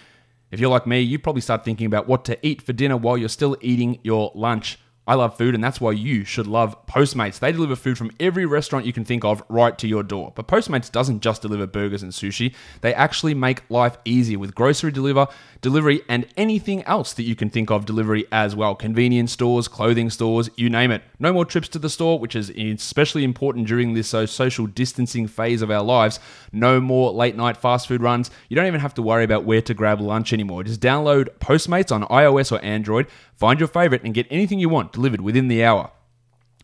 If 0.50 0.60
you're 0.60 0.70
like 0.70 0.86
me, 0.86 1.00
you 1.00 1.18
probably 1.18 1.40
start 1.40 1.64
thinking 1.64 1.86
about 1.86 2.06
what 2.06 2.24
to 2.26 2.46
eat 2.46 2.60
for 2.62 2.72
dinner 2.72 2.96
while 2.96 3.16
you're 3.16 3.28
still 3.28 3.56
eating 3.60 4.00
your 4.02 4.32
lunch. 4.34 4.78
I 5.08 5.14
love 5.14 5.38
food, 5.38 5.54
and 5.54 5.64
that's 5.64 5.80
why 5.80 5.92
you 5.92 6.26
should 6.26 6.46
love 6.46 6.76
Postmates. 6.86 7.38
They 7.38 7.50
deliver 7.50 7.76
food 7.76 7.96
from 7.96 8.10
every 8.20 8.44
restaurant 8.44 8.84
you 8.84 8.92
can 8.92 9.06
think 9.06 9.24
of 9.24 9.42
right 9.48 9.76
to 9.78 9.88
your 9.88 10.02
door. 10.02 10.34
But 10.34 10.46
Postmates 10.46 10.92
doesn't 10.92 11.20
just 11.20 11.40
deliver 11.40 11.66
burgers 11.66 12.02
and 12.02 12.12
sushi, 12.12 12.54
they 12.82 12.92
actually 12.92 13.32
make 13.32 13.62
life 13.70 13.96
easier 14.04 14.38
with 14.38 14.54
grocery 14.54 14.92
deliver, 14.92 15.26
delivery, 15.62 16.02
and 16.10 16.26
anything 16.36 16.82
else 16.82 17.14
that 17.14 17.22
you 17.22 17.34
can 17.34 17.48
think 17.48 17.70
of 17.70 17.86
delivery 17.86 18.26
as 18.30 18.54
well. 18.54 18.74
Convenience 18.74 19.32
stores, 19.32 19.66
clothing 19.66 20.10
stores, 20.10 20.50
you 20.56 20.68
name 20.68 20.90
it. 20.90 21.02
No 21.18 21.32
more 21.32 21.46
trips 21.46 21.68
to 21.70 21.78
the 21.78 21.88
store, 21.88 22.18
which 22.18 22.36
is 22.36 22.50
especially 22.50 23.24
important 23.24 23.66
during 23.66 23.94
this 23.94 24.12
uh, 24.12 24.26
social 24.26 24.66
distancing 24.66 25.26
phase 25.26 25.62
of 25.62 25.70
our 25.70 25.82
lives. 25.82 26.20
No 26.52 26.80
more 26.82 27.12
late 27.12 27.34
night 27.34 27.56
fast 27.56 27.88
food 27.88 28.02
runs. 28.02 28.30
You 28.50 28.56
don't 28.56 28.66
even 28.66 28.80
have 28.80 28.94
to 28.94 29.02
worry 29.02 29.24
about 29.24 29.44
where 29.44 29.62
to 29.62 29.72
grab 29.72 30.02
lunch 30.02 30.34
anymore. 30.34 30.64
Just 30.64 30.82
download 30.82 31.30
Postmates 31.38 31.90
on 31.90 32.02
iOS 32.04 32.52
or 32.52 32.62
Android, 32.62 33.06
find 33.38 33.58
your 33.58 33.68
favorite, 33.68 34.02
and 34.04 34.14
get 34.14 34.26
anything 34.30 34.58
you 34.58 34.68
want 34.68 34.92
delivered 34.92 35.20
within 35.20 35.48
the 35.48 35.64
hour. 35.64 35.90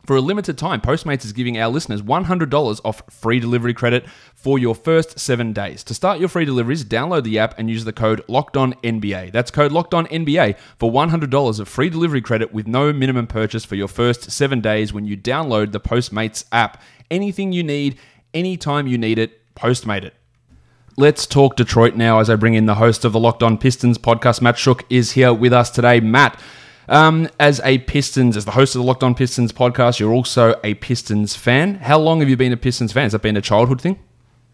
For 0.07 0.17
a 0.17 0.21
limited 0.21 0.59
time, 0.59 0.83
Postmates 0.83 1.25
is 1.25 1.33
giving 1.33 1.57
our 1.57 1.71
listeners 1.71 2.03
$100 2.03 2.81
off 2.85 3.03
free 3.09 3.41
delivery 3.41 3.73
credit 3.73 4.07
for 4.35 4.59
your 4.59 4.75
first 4.75 5.19
seven 5.19 5.55
days. 5.55 5.83
To 5.85 5.95
start 5.95 6.21
your 6.21 6.29
free 6.29 6.45
deliveries, 6.45 6.85
download 6.85 7.25
the 7.25 7.39
app 7.39 7.59
and 7.59 7.71
use 7.71 7.87
the 7.87 7.93
code 7.93 8.23
LOCKEDONNBA. 8.27 9.33
That's 9.33 9.51
code 9.51 9.73
LOCKEDONNBA 9.73 10.59
for 10.77 10.93
$100 10.93 11.61
of 11.61 11.69
free 11.69 11.89
delivery 11.89 12.21
credit 12.21 12.53
with 12.53 12.67
no 12.67 12.93
minimum 12.93 13.27
purchase 13.27 13.65
for 13.65 13.77
your 13.77 13.89
first 13.89 14.31
seven 14.31 14.61
days 14.61 14.93
when 14.93 15.07
you 15.07 15.17
download 15.17 15.73
the 15.73 15.81
Postmates 15.81 16.45
app. 16.53 16.83
Anything 17.11 17.53
you 17.53 17.63
need, 17.63 17.99
anytime 18.35 18.87
you 18.87 18.99
need 18.99 19.19
it, 19.19 19.41
Postmate 19.55 20.05
it. 20.05 20.15
Let's 20.97 21.27
talk 21.27 21.57
Detroit 21.57 21.97
now 21.97 22.21
as 22.21 22.29
I 22.29 22.37
bring 22.37 22.55
in 22.55 22.67
the 22.67 22.75
host 22.75 23.05
of 23.05 23.13
the 23.13 23.21
Locked 23.21 23.43
On 23.43 23.57
Pistons 23.57 23.99
podcast. 23.99 24.43
Matt 24.43 24.57
Schoch 24.57 24.83
is 24.91 25.13
here 25.13 25.33
with 25.33 25.53
us 25.53 25.71
today. 25.71 26.01
Matt, 26.01 26.39
um, 26.89 27.29
as 27.41 27.61
a 27.65 27.79
Pistons, 27.79 28.37
as 28.37 28.45
the 28.45 28.53
host 28.53 28.75
of 28.75 28.81
the 28.81 28.87
Locked 28.87 29.03
On 29.03 29.15
Pistons 29.15 29.53
podcast, 29.53 29.99
you're 29.99 30.13
also 30.13 30.59
a 30.65 30.75
Pistons 30.75 31.35
fan. 31.37 31.77
How 31.77 31.99
long 31.99 32.21
have 32.21 32.29
you 32.29 32.37
been 32.37 32.53
a 32.53 32.57
Pistons 32.57 32.93
fan? 32.93 33.05
Has 33.05 33.13
that 33.13 33.23
been 33.23 33.37
a 33.37 33.43
childhood 33.43 33.81
thing? 33.81 33.99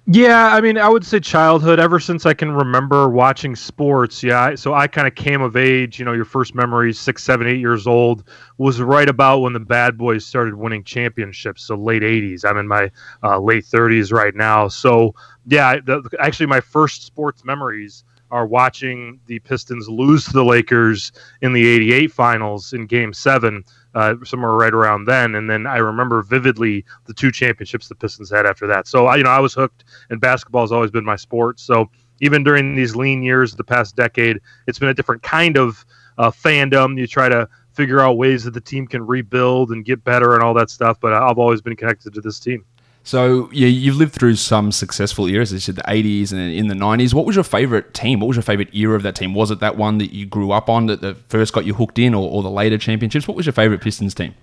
Yeah, 0.06 0.48
I 0.48 0.60
mean, 0.60 0.76
I 0.78 0.88
would 0.88 1.06
say 1.06 1.20
childhood. 1.20 1.78
Ever 1.78 2.00
since 2.00 2.26
I 2.26 2.34
can 2.34 2.50
remember 2.50 3.08
watching 3.10 3.54
sports, 3.54 4.22
yeah. 4.24 4.54
So 4.56 4.74
I 4.74 4.88
kind 4.88 5.06
of 5.06 5.14
came 5.14 5.40
of 5.40 5.56
age. 5.56 5.98
You 5.98 6.04
know, 6.04 6.12
your 6.12 6.24
first 6.24 6.54
memories, 6.54 6.98
six, 6.98 7.22
seven, 7.22 7.46
eight 7.46 7.60
years 7.60 7.86
old, 7.86 8.24
was 8.58 8.80
right 8.80 9.08
about 9.08 9.38
when 9.38 9.52
the 9.52 9.60
Bad 9.60 9.96
Boys 9.96 10.26
started 10.26 10.54
winning 10.54 10.82
championships. 10.82 11.62
So 11.62 11.76
late 11.76 12.02
'80s. 12.02 12.44
I'm 12.44 12.56
in 12.56 12.66
my 12.66 12.90
uh, 13.22 13.38
late 13.38 13.64
30s 13.64 14.12
right 14.12 14.34
now. 14.34 14.66
So 14.68 15.14
yeah, 15.46 15.76
the, 15.76 16.02
actually, 16.18 16.46
my 16.46 16.60
first 16.60 17.04
sports 17.04 17.44
memories 17.44 18.02
are 18.30 18.46
watching 18.46 19.20
the 19.26 19.38
Pistons 19.40 19.88
lose 19.88 20.24
to 20.24 20.32
the 20.32 20.44
Lakers 20.44 21.12
in 21.42 21.52
the 21.52 21.66
88 21.66 22.12
finals 22.12 22.72
in 22.72 22.86
game 22.86 23.12
seven, 23.12 23.64
uh, 23.94 24.14
somewhere 24.24 24.52
right 24.52 24.72
around 24.72 25.06
then. 25.06 25.34
And 25.34 25.48
then 25.50 25.66
I 25.66 25.78
remember 25.78 26.22
vividly 26.22 26.84
the 27.06 27.14
two 27.14 27.30
championships 27.32 27.88
the 27.88 27.94
Pistons 27.94 28.30
had 28.30 28.46
after 28.46 28.66
that. 28.66 28.86
So, 28.86 29.06
I, 29.06 29.16
you 29.16 29.24
know, 29.24 29.30
I 29.30 29.40
was 29.40 29.54
hooked, 29.54 29.84
and 30.10 30.20
basketball 30.20 30.62
has 30.62 30.72
always 30.72 30.90
been 30.90 31.04
my 31.04 31.16
sport. 31.16 31.60
So, 31.60 31.90
even 32.20 32.44
during 32.44 32.74
these 32.74 32.94
lean 32.94 33.22
years 33.22 33.52
of 33.52 33.56
the 33.56 33.64
past 33.64 33.96
decade, 33.96 34.40
it's 34.66 34.78
been 34.78 34.90
a 34.90 34.94
different 34.94 35.22
kind 35.22 35.56
of 35.56 35.84
uh, 36.18 36.30
fandom. 36.30 36.98
You 36.98 37.06
try 37.06 37.30
to 37.30 37.48
figure 37.72 38.00
out 38.00 38.18
ways 38.18 38.44
that 38.44 38.52
the 38.52 38.60
team 38.60 38.86
can 38.86 39.06
rebuild 39.06 39.70
and 39.70 39.84
get 39.84 40.04
better 40.04 40.34
and 40.34 40.42
all 40.42 40.52
that 40.54 40.68
stuff. 40.68 41.00
But 41.00 41.14
I've 41.14 41.38
always 41.38 41.62
been 41.62 41.76
connected 41.76 42.12
to 42.14 42.20
this 42.20 42.38
team. 42.38 42.64
So 43.02 43.50
yeah, 43.52 43.66
you've 43.66 43.96
lived 43.96 44.12
through 44.12 44.36
some 44.36 44.72
successful 44.72 45.26
eras. 45.26 45.52
You 45.52 45.58
said, 45.58 45.76
the 45.76 45.82
'80s 45.82 46.32
and 46.32 46.40
in 46.40 46.68
the 46.68 46.74
'90s. 46.74 47.14
What 47.14 47.26
was 47.26 47.34
your 47.34 47.44
favorite 47.44 47.94
team? 47.94 48.20
What 48.20 48.28
was 48.28 48.36
your 48.36 48.42
favorite 48.42 48.74
era 48.74 48.94
of 48.94 49.02
that 49.02 49.16
team? 49.16 49.34
Was 49.34 49.50
it 49.50 49.60
that 49.60 49.76
one 49.76 49.98
that 49.98 50.12
you 50.12 50.26
grew 50.26 50.52
up 50.52 50.68
on 50.68 50.86
that, 50.86 51.00
that 51.00 51.16
first 51.28 51.52
got 51.52 51.64
you 51.64 51.74
hooked 51.74 51.98
in, 51.98 52.14
or, 52.14 52.30
or 52.30 52.42
the 52.42 52.50
later 52.50 52.78
championships? 52.78 53.26
What 53.26 53.36
was 53.36 53.46
your 53.46 53.52
favorite 53.52 53.80
Pistons 53.80 54.14
team? 54.14 54.34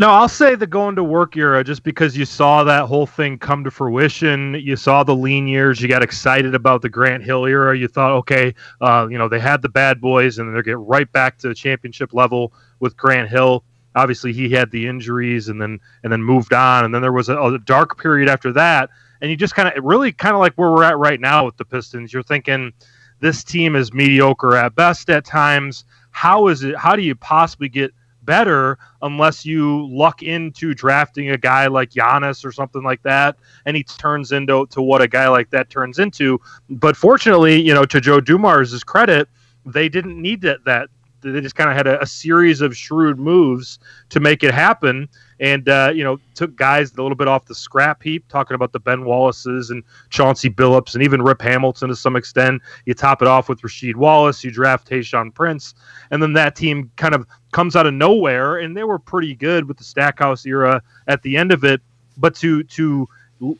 No, 0.00 0.10
I'll 0.10 0.28
say 0.28 0.54
the 0.54 0.66
going 0.66 0.94
to 0.94 1.02
work 1.02 1.36
era 1.36 1.64
just 1.64 1.82
because 1.82 2.16
you 2.16 2.24
saw 2.24 2.62
that 2.62 2.86
whole 2.86 3.04
thing 3.04 3.36
come 3.36 3.64
to 3.64 3.70
fruition. 3.70 4.54
You 4.54 4.76
saw 4.76 5.02
the 5.02 5.14
lean 5.14 5.48
years. 5.48 5.82
You 5.82 5.88
got 5.88 6.04
excited 6.04 6.54
about 6.54 6.82
the 6.82 6.88
Grant 6.88 7.24
Hill 7.24 7.46
era. 7.46 7.76
You 7.76 7.88
thought, 7.88 8.12
okay, 8.12 8.54
uh, 8.80 9.08
you 9.10 9.18
know, 9.18 9.28
they 9.28 9.40
had 9.40 9.60
the 9.60 9.68
bad 9.68 10.00
boys 10.00 10.38
and 10.38 10.54
they're 10.54 10.62
getting 10.62 10.86
right 10.86 11.10
back 11.10 11.38
to 11.38 11.48
the 11.48 11.54
championship 11.54 12.14
level 12.14 12.52
with 12.78 12.96
Grant 12.96 13.28
Hill 13.28 13.64
obviously 13.98 14.32
he 14.32 14.48
had 14.48 14.70
the 14.70 14.86
injuries 14.86 15.48
and 15.48 15.60
then 15.60 15.80
and 16.02 16.12
then 16.12 16.22
moved 16.22 16.52
on. 16.52 16.84
And 16.84 16.94
then 16.94 17.02
there 17.02 17.12
was 17.12 17.28
a, 17.28 17.38
a 17.38 17.58
dark 17.58 18.00
period 18.00 18.28
after 18.28 18.52
that. 18.52 18.90
And 19.20 19.30
you 19.30 19.36
just 19.36 19.54
kind 19.54 19.68
of 19.68 19.84
really 19.84 20.12
kind 20.12 20.34
of 20.34 20.40
like 20.40 20.54
where 20.54 20.70
we're 20.70 20.84
at 20.84 20.96
right 20.96 21.20
now 21.20 21.44
with 21.44 21.56
the 21.56 21.64
Pistons. 21.64 22.12
You're 22.12 22.22
thinking 22.22 22.72
this 23.20 23.42
team 23.42 23.74
is 23.74 23.92
mediocre 23.92 24.56
at 24.56 24.74
best 24.74 25.10
at 25.10 25.24
times. 25.24 25.84
How 26.10 26.48
is 26.48 26.62
it 26.62 26.76
how 26.76 26.96
do 26.96 27.02
you 27.02 27.14
possibly 27.14 27.68
get 27.68 27.92
better 28.28 28.78
unless 29.00 29.46
you 29.46 29.88
luck 29.88 30.22
into 30.22 30.74
drafting 30.74 31.30
a 31.30 31.38
guy 31.38 31.66
like 31.66 31.90
Giannis 31.90 32.44
or 32.44 32.52
something 32.52 32.82
like 32.82 33.02
that, 33.02 33.36
and 33.64 33.74
he 33.74 33.82
turns 33.82 34.32
into 34.32 34.66
to 34.66 34.82
what 34.82 35.00
a 35.00 35.08
guy 35.08 35.28
like 35.28 35.48
that 35.50 35.70
turns 35.70 35.98
into. 35.98 36.38
But 36.68 36.94
fortunately, 36.94 37.58
you 37.60 37.72
know, 37.72 37.86
to 37.86 38.00
Joe 38.02 38.20
Dumars' 38.20 38.84
credit, 38.84 39.28
they 39.64 39.88
didn't 39.88 40.20
need 40.20 40.42
that 40.42 40.62
that 40.66 40.90
they 41.20 41.40
just 41.40 41.54
kind 41.54 41.70
of 41.70 41.76
had 41.76 41.86
a, 41.86 42.00
a, 42.02 42.06
series 42.06 42.60
of 42.60 42.76
shrewd 42.76 43.18
moves 43.18 43.78
to 44.10 44.20
make 44.20 44.42
it 44.42 44.52
happen. 44.52 45.08
And 45.40 45.68
uh, 45.68 45.92
you 45.94 46.02
know 46.02 46.18
took 46.34 46.56
guys 46.56 46.92
a 46.92 47.02
little 47.02 47.16
bit 47.16 47.28
off 47.28 47.44
the 47.46 47.54
scrap 47.54 48.02
heap 48.02 48.26
talking 48.28 48.54
about 48.54 48.72
the 48.72 48.80
ben 48.80 49.04
wallaces 49.04 49.70
and 49.70 49.84
chauncey 50.10 50.50
billups 50.50 50.94
and 50.94 51.02
even 51.02 51.22
rip 51.22 51.40
hamilton 51.40 51.88
to 51.88 51.96
some 51.96 52.16
extent. 52.16 52.60
You 52.86 52.94
top 52.94 53.22
it 53.22 53.28
off 53.28 53.48
with 53.48 53.60
rasheed 53.62 53.94
wallace 53.94 54.42
you 54.42 54.50
draft 54.50 54.88
Tayshaun 54.88 55.32
prince 55.32 55.74
and 56.10 56.20
then 56.22 56.32
that 56.32 56.56
team 56.56 56.90
kind 56.96 57.14
of 57.14 57.26
comes 57.52 57.76
out 57.76 57.86
of 57.86 57.94
nowhere 57.94 58.58
and 58.58 58.76
they 58.76 58.84
were 58.84 58.98
pretty 58.98 59.34
good 59.34 59.68
with 59.68 59.76
the 59.76 59.84
stackhouse 59.84 60.44
era 60.44 60.82
at 61.06 61.22
the 61.22 61.36
end 61.36 61.52
of 61.52 61.64
it. 61.64 61.80
But 62.16 62.34
to 62.36 62.64
to 62.64 63.08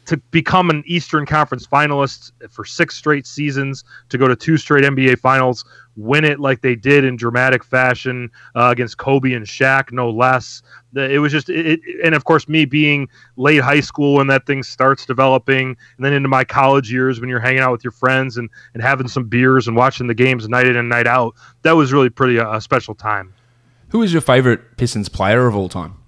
to 0.07 0.17
become 0.33 0.71
an 0.71 0.83
Eastern 0.87 1.25
Conference 1.25 1.67
finalist 1.67 2.33
for 2.51 2.65
six 2.65 2.97
straight 2.97 3.27
seasons, 3.27 3.85
to 4.09 4.19
go 4.19 4.27
to 4.27 4.35
two 4.35 4.57
straight 4.57 4.85
NBA 4.85 5.19
finals, 5.21 5.65
win 5.97 6.25
it 6.25 6.41
like 6.41 6.63
they 6.63 6.75
did 6.75 7.05
in 7.05 7.17
dramatic 7.17 7.63
fashion 7.63 8.31
uh, 8.57 8.69
against 8.73 8.99
Kobe 8.99 9.33
and 9.33 9.47
Shaq, 9.47 9.93
no 9.93 10.11
less. 10.11 10.63
It 10.95 11.21
was 11.21 11.31
just, 11.31 11.49
it, 11.49 11.81
and 12.03 12.15
of 12.15 12.25
course, 12.25 12.49
me 12.49 12.65
being 12.65 13.09
late 13.37 13.61
high 13.61 13.81
school 13.81 14.15
when 14.15 14.27
that 14.29 14.47
thing 14.47 14.63
starts 14.63 15.07
developing, 15.07 15.77
and 15.97 16.05
then 16.05 16.13
into 16.13 16.29
my 16.29 16.45
college 16.45 16.93
years 16.93 17.21
when 17.21 17.29
you're 17.29 17.41
hanging 17.41 17.61
out 17.61 17.73
with 17.73 17.85
your 17.85 17.93
friends 17.93 18.37
and, 18.37 18.51
and 18.75 18.83
having 18.83 19.07
some 19.07 19.25
beers 19.25 19.69
and 19.69 19.77
watching 19.77 20.07
the 20.07 20.15
games 20.15 20.49
night 20.49 20.67
in 20.67 20.77
and 20.77 20.89
night 20.89 21.07
out, 21.07 21.35
that 21.63 21.73
was 21.73 21.93
really 21.93 22.11
pretty 22.11 22.39
uh, 22.41 22.57
a 22.57 22.61
special 22.61 22.95
time. 22.95 23.33
Who 23.91 24.03
is 24.03 24.13
your 24.13 24.23
favorite 24.23 24.77
Pistons 24.77 25.09
player 25.09 25.47
of 25.47 25.57
all 25.57 25.69
time? 25.69 25.99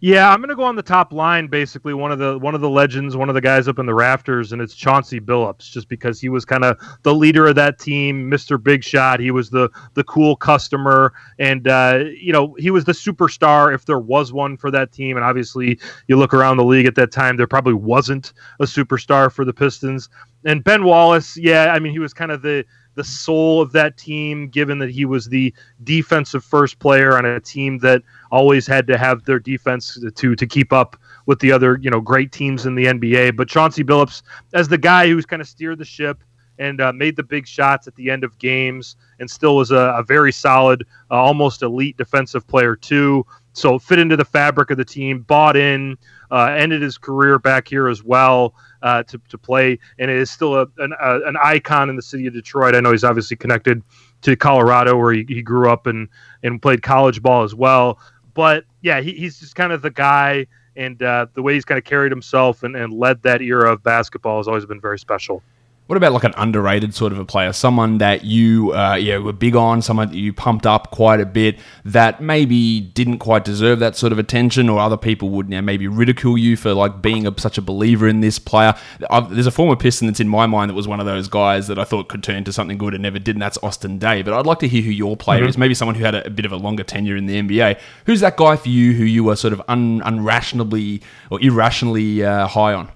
Yeah, 0.00 0.30
I'm 0.30 0.40
gonna 0.40 0.56
go 0.56 0.64
on 0.64 0.76
the 0.76 0.82
top 0.82 1.12
line. 1.12 1.46
Basically, 1.46 1.94
one 1.94 2.12
of 2.12 2.18
the 2.18 2.38
one 2.38 2.54
of 2.54 2.60
the 2.60 2.70
legends, 2.70 3.16
one 3.16 3.28
of 3.28 3.34
the 3.34 3.40
guys 3.40 3.68
up 3.68 3.78
in 3.78 3.86
the 3.86 3.94
rafters, 3.94 4.52
and 4.52 4.60
it's 4.60 4.74
Chauncey 4.74 5.20
Billups, 5.20 5.70
just 5.70 5.88
because 5.88 6.20
he 6.20 6.28
was 6.28 6.44
kind 6.44 6.64
of 6.64 6.78
the 7.02 7.14
leader 7.14 7.46
of 7.46 7.54
that 7.56 7.78
team, 7.78 8.28
Mister 8.28 8.58
Big 8.58 8.84
Shot. 8.84 9.20
He 9.20 9.30
was 9.30 9.50
the 9.50 9.70
the 9.94 10.04
cool 10.04 10.36
customer, 10.36 11.12
and 11.38 11.68
uh, 11.68 12.04
you 12.18 12.32
know 12.32 12.54
he 12.58 12.70
was 12.70 12.84
the 12.84 12.92
superstar 12.92 13.74
if 13.74 13.84
there 13.84 13.98
was 13.98 14.32
one 14.32 14.56
for 14.56 14.70
that 14.70 14.92
team. 14.92 15.16
And 15.16 15.24
obviously, 15.24 15.78
you 16.08 16.16
look 16.16 16.34
around 16.34 16.56
the 16.56 16.64
league 16.64 16.86
at 16.86 16.94
that 16.96 17.12
time, 17.12 17.36
there 17.36 17.46
probably 17.46 17.74
wasn't 17.74 18.32
a 18.60 18.64
superstar 18.64 19.32
for 19.32 19.44
the 19.44 19.52
Pistons. 19.52 20.08
And 20.44 20.64
Ben 20.64 20.84
Wallace, 20.84 21.36
yeah, 21.36 21.72
I 21.72 21.78
mean 21.78 21.92
he 21.92 21.98
was 21.98 22.14
kind 22.14 22.30
of 22.30 22.42
the 22.42 22.64
the 22.94 23.04
soul 23.04 23.60
of 23.60 23.72
that 23.72 23.96
team, 23.96 24.48
given 24.48 24.78
that 24.78 24.90
he 24.90 25.04
was 25.04 25.26
the 25.26 25.54
defensive 25.84 26.44
first 26.44 26.78
player 26.78 27.16
on 27.16 27.24
a 27.24 27.40
team 27.40 27.78
that 27.78 28.02
always 28.30 28.66
had 28.66 28.86
to 28.88 28.98
have 28.98 29.24
their 29.24 29.38
defense 29.38 29.98
to 30.14 30.34
to 30.34 30.46
keep 30.46 30.72
up 30.72 30.96
with 31.26 31.38
the 31.40 31.52
other 31.52 31.78
you 31.80 31.90
know 31.90 32.00
great 32.00 32.32
teams 32.32 32.66
in 32.66 32.74
the 32.74 32.86
NBA. 32.86 33.36
But 33.36 33.48
Chauncey 33.48 33.84
Billups, 33.84 34.22
as 34.52 34.68
the 34.68 34.78
guy 34.78 35.08
who's 35.08 35.26
kind 35.26 35.42
of 35.42 35.48
steered 35.48 35.78
the 35.78 35.84
ship 35.84 36.22
and 36.58 36.80
uh, 36.80 36.92
made 36.92 37.16
the 37.16 37.22
big 37.22 37.46
shots 37.46 37.86
at 37.86 37.94
the 37.94 38.10
end 38.10 38.22
of 38.22 38.38
games, 38.38 38.96
and 39.18 39.30
still 39.30 39.56
was 39.56 39.70
a, 39.70 39.94
a 39.96 40.02
very 40.02 40.32
solid, 40.32 40.86
uh, 41.10 41.14
almost 41.14 41.62
elite 41.62 41.96
defensive 41.96 42.46
player 42.46 42.76
too. 42.76 43.24
So 43.52 43.78
fit 43.78 43.98
into 43.98 44.16
the 44.16 44.24
fabric 44.24 44.70
of 44.70 44.76
the 44.76 44.84
team, 44.84 45.22
bought 45.22 45.56
in, 45.56 45.96
uh, 46.30 46.54
ended 46.56 46.82
his 46.82 46.98
career 46.98 47.38
back 47.38 47.66
here 47.66 47.88
as 47.88 48.04
well 48.04 48.54
uh, 48.82 49.02
to, 49.04 49.20
to 49.28 49.38
play, 49.38 49.78
and 49.98 50.10
it 50.10 50.16
is 50.16 50.30
still 50.30 50.54
a, 50.54 50.66
an, 50.78 50.92
a, 51.00 51.20
an 51.26 51.36
icon 51.42 51.90
in 51.90 51.96
the 51.96 52.02
city 52.02 52.26
of 52.26 52.32
Detroit. 52.32 52.74
I 52.74 52.80
know 52.80 52.92
he's 52.92 53.04
obviously 53.04 53.36
connected 53.36 53.82
to 54.22 54.36
Colorado, 54.36 54.96
where 54.96 55.12
he, 55.12 55.24
he 55.28 55.42
grew 55.42 55.70
up 55.70 55.86
and, 55.86 56.08
and 56.42 56.60
played 56.60 56.82
college 56.82 57.22
ball 57.22 57.42
as 57.42 57.54
well. 57.54 57.98
But 58.34 58.64
yeah, 58.82 59.00
he, 59.00 59.12
he's 59.12 59.40
just 59.40 59.54
kind 59.54 59.72
of 59.72 59.82
the 59.82 59.90
guy, 59.90 60.46
and 60.76 61.02
uh, 61.02 61.26
the 61.34 61.42
way 61.42 61.54
he's 61.54 61.64
kind 61.64 61.78
of 61.78 61.84
carried 61.84 62.12
himself 62.12 62.62
and, 62.62 62.76
and 62.76 62.92
led 62.92 63.22
that 63.22 63.42
era 63.42 63.72
of 63.72 63.82
basketball 63.82 64.38
has 64.38 64.48
always 64.48 64.66
been 64.66 64.80
very 64.80 64.98
special. 64.98 65.42
What 65.90 65.96
about 65.96 66.12
like 66.12 66.22
an 66.22 66.34
underrated 66.36 66.94
sort 66.94 67.10
of 67.10 67.18
a 67.18 67.24
player, 67.24 67.52
someone 67.52 67.98
that 67.98 68.22
you 68.22 68.72
uh, 68.72 68.94
yeah 68.94 69.18
were 69.18 69.32
big 69.32 69.56
on, 69.56 69.82
someone 69.82 70.10
that 70.10 70.16
you 70.16 70.32
pumped 70.32 70.64
up 70.64 70.92
quite 70.92 71.18
a 71.18 71.26
bit 71.26 71.58
that 71.84 72.20
maybe 72.20 72.80
didn't 72.80 73.18
quite 73.18 73.44
deserve 73.44 73.80
that 73.80 73.96
sort 73.96 74.12
of 74.12 74.18
attention, 74.20 74.68
or 74.68 74.78
other 74.78 74.96
people 74.96 75.30
would 75.30 75.48
you 75.48 75.56
know, 75.56 75.62
maybe 75.62 75.88
ridicule 75.88 76.38
you 76.38 76.56
for 76.56 76.74
like 76.74 77.02
being 77.02 77.26
a, 77.26 77.34
such 77.40 77.58
a 77.58 77.60
believer 77.60 78.06
in 78.06 78.20
this 78.20 78.38
player. 78.38 78.72
I've, 79.10 79.30
there's 79.30 79.48
a 79.48 79.50
former 79.50 79.74
Piston 79.74 80.06
that's 80.06 80.20
in 80.20 80.28
my 80.28 80.46
mind 80.46 80.70
that 80.70 80.74
was 80.74 80.86
one 80.86 81.00
of 81.00 81.06
those 81.06 81.26
guys 81.26 81.66
that 81.66 81.76
I 81.76 81.82
thought 81.82 82.08
could 82.08 82.22
turn 82.22 82.36
into 82.36 82.52
something 82.52 82.78
good 82.78 82.94
and 82.94 83.02
never 83.02 83.18
did, 83.18 83.34
and 83.34 83.42
that's 83.42 83.58
Austin 83.60 83.98
Daye. 83.98 84.22
But 84.22 84.34
I'd 84.34 84.46
like 84.46 84.60
to 84.60 84.68
hear 84.68 84.82
who 84.82 84.92
your 84.92 85.16
player 85.16 85.40
mm-hmm. 85.40 85.48
is. 85.48 85.58
Maybe 85.58 85.74
someone 85.74 85.96
who 85.96 86.04
had 86.04 86.14
a, 86.14 86.24
a, 86.24 86.30
bit 86.30 86.44
of 86.44 86.52
a 86.52 86.56
longer 86.56 86.84
tenure 86.84 87.16
in 87.16 87.26
the 87.26 87.42
NBA. 87.42 87.80
Who's 88.06 88.20
that 88.20 88.36
guy 88.36 88.54
for 88.54 88.68
you 88.68 88.92
who 88.92 89.02
you 89.02 89.24
were 89.24 89.34
sort 89.34 89.52
of 89.52 89.60
un, 89.66 90.02
unrationally 90.02 91.02
or 91.32 91.42
irrationally 91.42 92.22
uh, 92.22 92.46
high 92.46 92.74
on? 92.74 92.92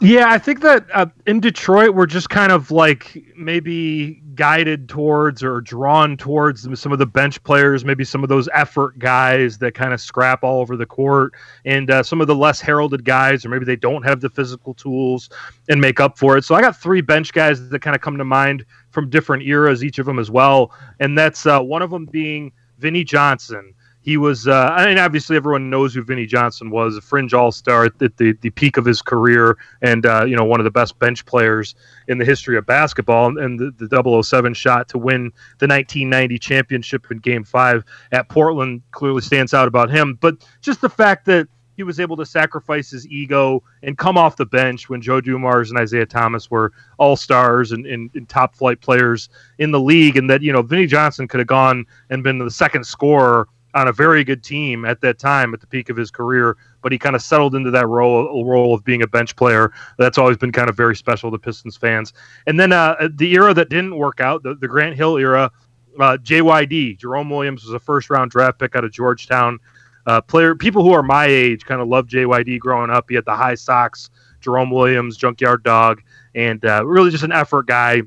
Yeah, 0.00 0.30
I 0.30 0.38
think 0.38 0.60
that 0.60 0.86
uh, 0.94 1.06
in 1.26 1.40
Detroit, 1.40 1.94
we're 1.94 2.06
just 2.06 2.30
kind 2.30 2.52
of 2.52 2.70
like 2.70 3.20
maybe 3.36 4.22
guided 4.36 4.88
towards 4.88 5.42
or 5.42 5.60
drawn 5.60 6.16
towards 6.16 6.68
some 6.80 6.92
of 6.92 7.00
the 7.00 7.06
bench 7.06 7.42
players, 7.42 7.84
maybe 7.84 8.04
some 8.04 8.22
of 8.22 8.28
those 8.28 8.48
effort 8.54 8.96
guys 9.00 9.58
that 9.58 9.74
kind 9.74 9.92
of 9.92 10.00
scrap 10.00 10.44
all 10.44 10.60
over 10.60 10.76
the 10.76 10.86
court, 10.86 11.32
and 11.64 11.90
uh, 11.90 12.04
some 12.04 12.20
of 12.20 12.28
the 12.28 12.34
less 12.34 12.60
heralded 12.60 13.04
guys, 13.04 13.44
or 13.44 13.48
maybe 13.48 13.64
they 13.64 13.74
don't 13.74 14.04
have 14.04 14.20
the 14.20 14.30
physical 14.30 14.72
tools 14.72 15.30
and 15.68 15.80
make 15.80 15.98
up 15.98 16.16
for 16.16 16.36
it. 16.36 16.44
So 16.44 16.54
I 16.54 16.60
got 16.60 16.76
three 16.76 17.00
bench 17.00 17.32
guys 17.32 17.68
that 17.68 17.82
kind 17.82 17.96
of 17.96 18.00
come 18.00 18.16
to 18.18 18.24
mind 18.24 18.64
from 18.90 19.10
different 19.10 19.42
eras, 19.42 19.82
each 19.82 19.98
of 19.98 20.06
them 20.06 20.20
as 20.20 20.30
well, 20.30 20.72
and 21.00 21.18
that's 21.18 21.44
uh, 21.44 21.60
one 21.60 21.82
of 21.82 21.90
them 21.90 22.06
being 22.06 22.52
Vinnie 22.78 23.02
Johnson 23.02 23.74
he 24.08 24.16
was, 24.16 24.48
uh, 24.48 24.70
I 24.74 24.86
mean, 24.86 24.96
obviously 24.96 25.36
everyone 25.36 25.68
knows 25.68 25.92
who 25.92 26.02
Vinnie 26.02 26.24
Johnson 26.24 26.70
was, 26.70 26.96
a 26.96 27.02
fringe 27.02 27.34
all 27.34 27.52
star 27.52 27.84
at 27.84 27.98
the, 27.98 28.34
the 28.40 28.48
peak 28.48 28.78
of 28.78 28.86
his 28.86 29.02
career, 29.02 29.58
and 29.82 30.06
uh, 30.06 30.24
you 30.24 30.34
know 30.34 30.46
one 30.46 30.60
of 30.60 30.64
the 30.64 30.70
best 30.70 30.98
bench 30.98 31.26
players 31.26 31.74
in 32.06 32.16
the 32.16 32.24
history 32.24 32.56
of 32.56 32.64
basketball. 32.64 33.36
And 33.36 33.58
the, 33.58 33.70
the 33.86 34.22
007 34.22 34.54
shot 34.54 34.88
to 34.88 34.98
win 34.98 35.24
the 35.58 35.66
1990 35.68 36.38
championship 36.38 37.10
in 37.10 37.18
Game 37.18 37.44
Five 37.44 37.84
at 38.10 38.30
Portland 38.30 38.80
clearly 38.92 39.20
stands 39.20 39.52
out 39.52 39.68
about 39.68 39.90
him. 39.90 40.16
But 40.18 40.42
just 40.62 40.80
the 40.80 40.88
fact 40.88 41.26
that 41.26 41.46
he 41.76 41.82
was 41.82 42.00
able 42.00 42.16
to 42.16 42.24
sacrifice 42.24 42.90
his 42.90 43.06
ego 43.08 43.62
and 43.82 43.98
come 43.98 44.16
off 44.16 44.36
the 44.36 44.46
bench 44.46 44.88
when 44.88 45.02
Joe 45.02 45.20
Dumars 45.20 45.70
and 45.70 45.78
Isiah 45.78 46.06
Thomas 46.06 46.50
were 46.50 46.72
all 46.96 47.14
stars 47.14 47.72
and, 47.72 47.84
and, 47.84 48.10
and, 48.14 48.26
top 48.26 48.56
flight 48.56 48.80
players 48.80 49.28
in 49.58 49.70
the 49.70 49.78
league, 49.78 50.16
and 50.16 50.30
that 50.30 50.40
you 50.40 50.50
know 50.50 50.62
Vinnie 50.62 50.86
Johnson 50.86 51.28
could 51.28 51.40
have 51.40 51.46
gone 51.46 51.84
and 52.08 52.22
been 52.22 52.38
the 52.38 52.50
second 52.50 52.84
scorer 52.84 53.46
on 53.78 53.88
a 53.88 53.92
very 53.92 54.24
good 54.24 54.42
team 54.42 54.84
at 54.84 55.00
that 55.00 55.18
time 55.18 55.54
at 55.54 55.60
the 55.60 55.66
peak 55.66 55.88
of 55.88 55.96
his 55.96 56.10
career, 56.10 56.56
but 56.82 56.92
he 56.92 56.98
kind 56.98 57.14
of 57.14 57.22
settled 57.22 57.54
into 57.54 57.70
that 57.70 57.86
role 57.86 58.44
role 58.44 58.74
of 58.74 58.84
being 58.84 59.02
a 59.02 59.06
bench 59.06 59.36
player. 59.36 59.72
That's 59.98 60.18
always 60.18 60.36
been 60.36 60.52
kind 60.52 60.68
of 60.68 60.76
very 60.76 60.96
special 60.96 61.30
to 61.30 61.38
Pistons 61.38 61.76
fans. 61.76 62.12
And 62.46 62.58
then 62.58 62.72
uh, 62.72 63.08
the 63.14 63.32
era 63.32 63.54
that 63.54 63.68
didn't 63.68 63.96
work 63.96 64.20
out, 64.20 64.42
the, 64.42 64.54
the 64.54 64.68
Grant 64.68 64.96
Hill 64.96 65.16
era, 65.16 65.50
uh, 65.98 66.16
JYD, 66.18 66.98
Jerome 66.98 67.30
Williams 67.30 67.64
was 67.64 67.72
a 67.72 67.78
first 67.78 68.10
round 68.10 68.30
draft 68.30 68.58
pick 68.58 68.76
out 68.76 68.84
of 68.84 68.92
Georgetown. 68.92 69.58
Uh, 70.06 70.20
player 70.20 70.54
people 70.54 70.82
who 70.82 70.92
are 70.92 71.02
my 71.02 71.26
age 71.26 71.64
kind 71.64 71.80
of 71.80 71.88
loved 71.88 72.10
JYD 72.10 72.58
growing 72.58 72.90
up. 72.90 73.06
He 73.08 73.14
had 73.14 73.24
the 73.24 73.36
high 73.36 73.54
socks, 73.54 74.10
Jerome 74.40 74.70
Williams, 74.70 75.16
Junkyard 75.16 75.62
Dog, 75.62 76.02
and 76.34 76.64
uh, 76.64 76.84
really 76.86 77.10
just 77.10 77.24
an 77.24 77.32
effort 77.32 77.66
guy 77.66 78.02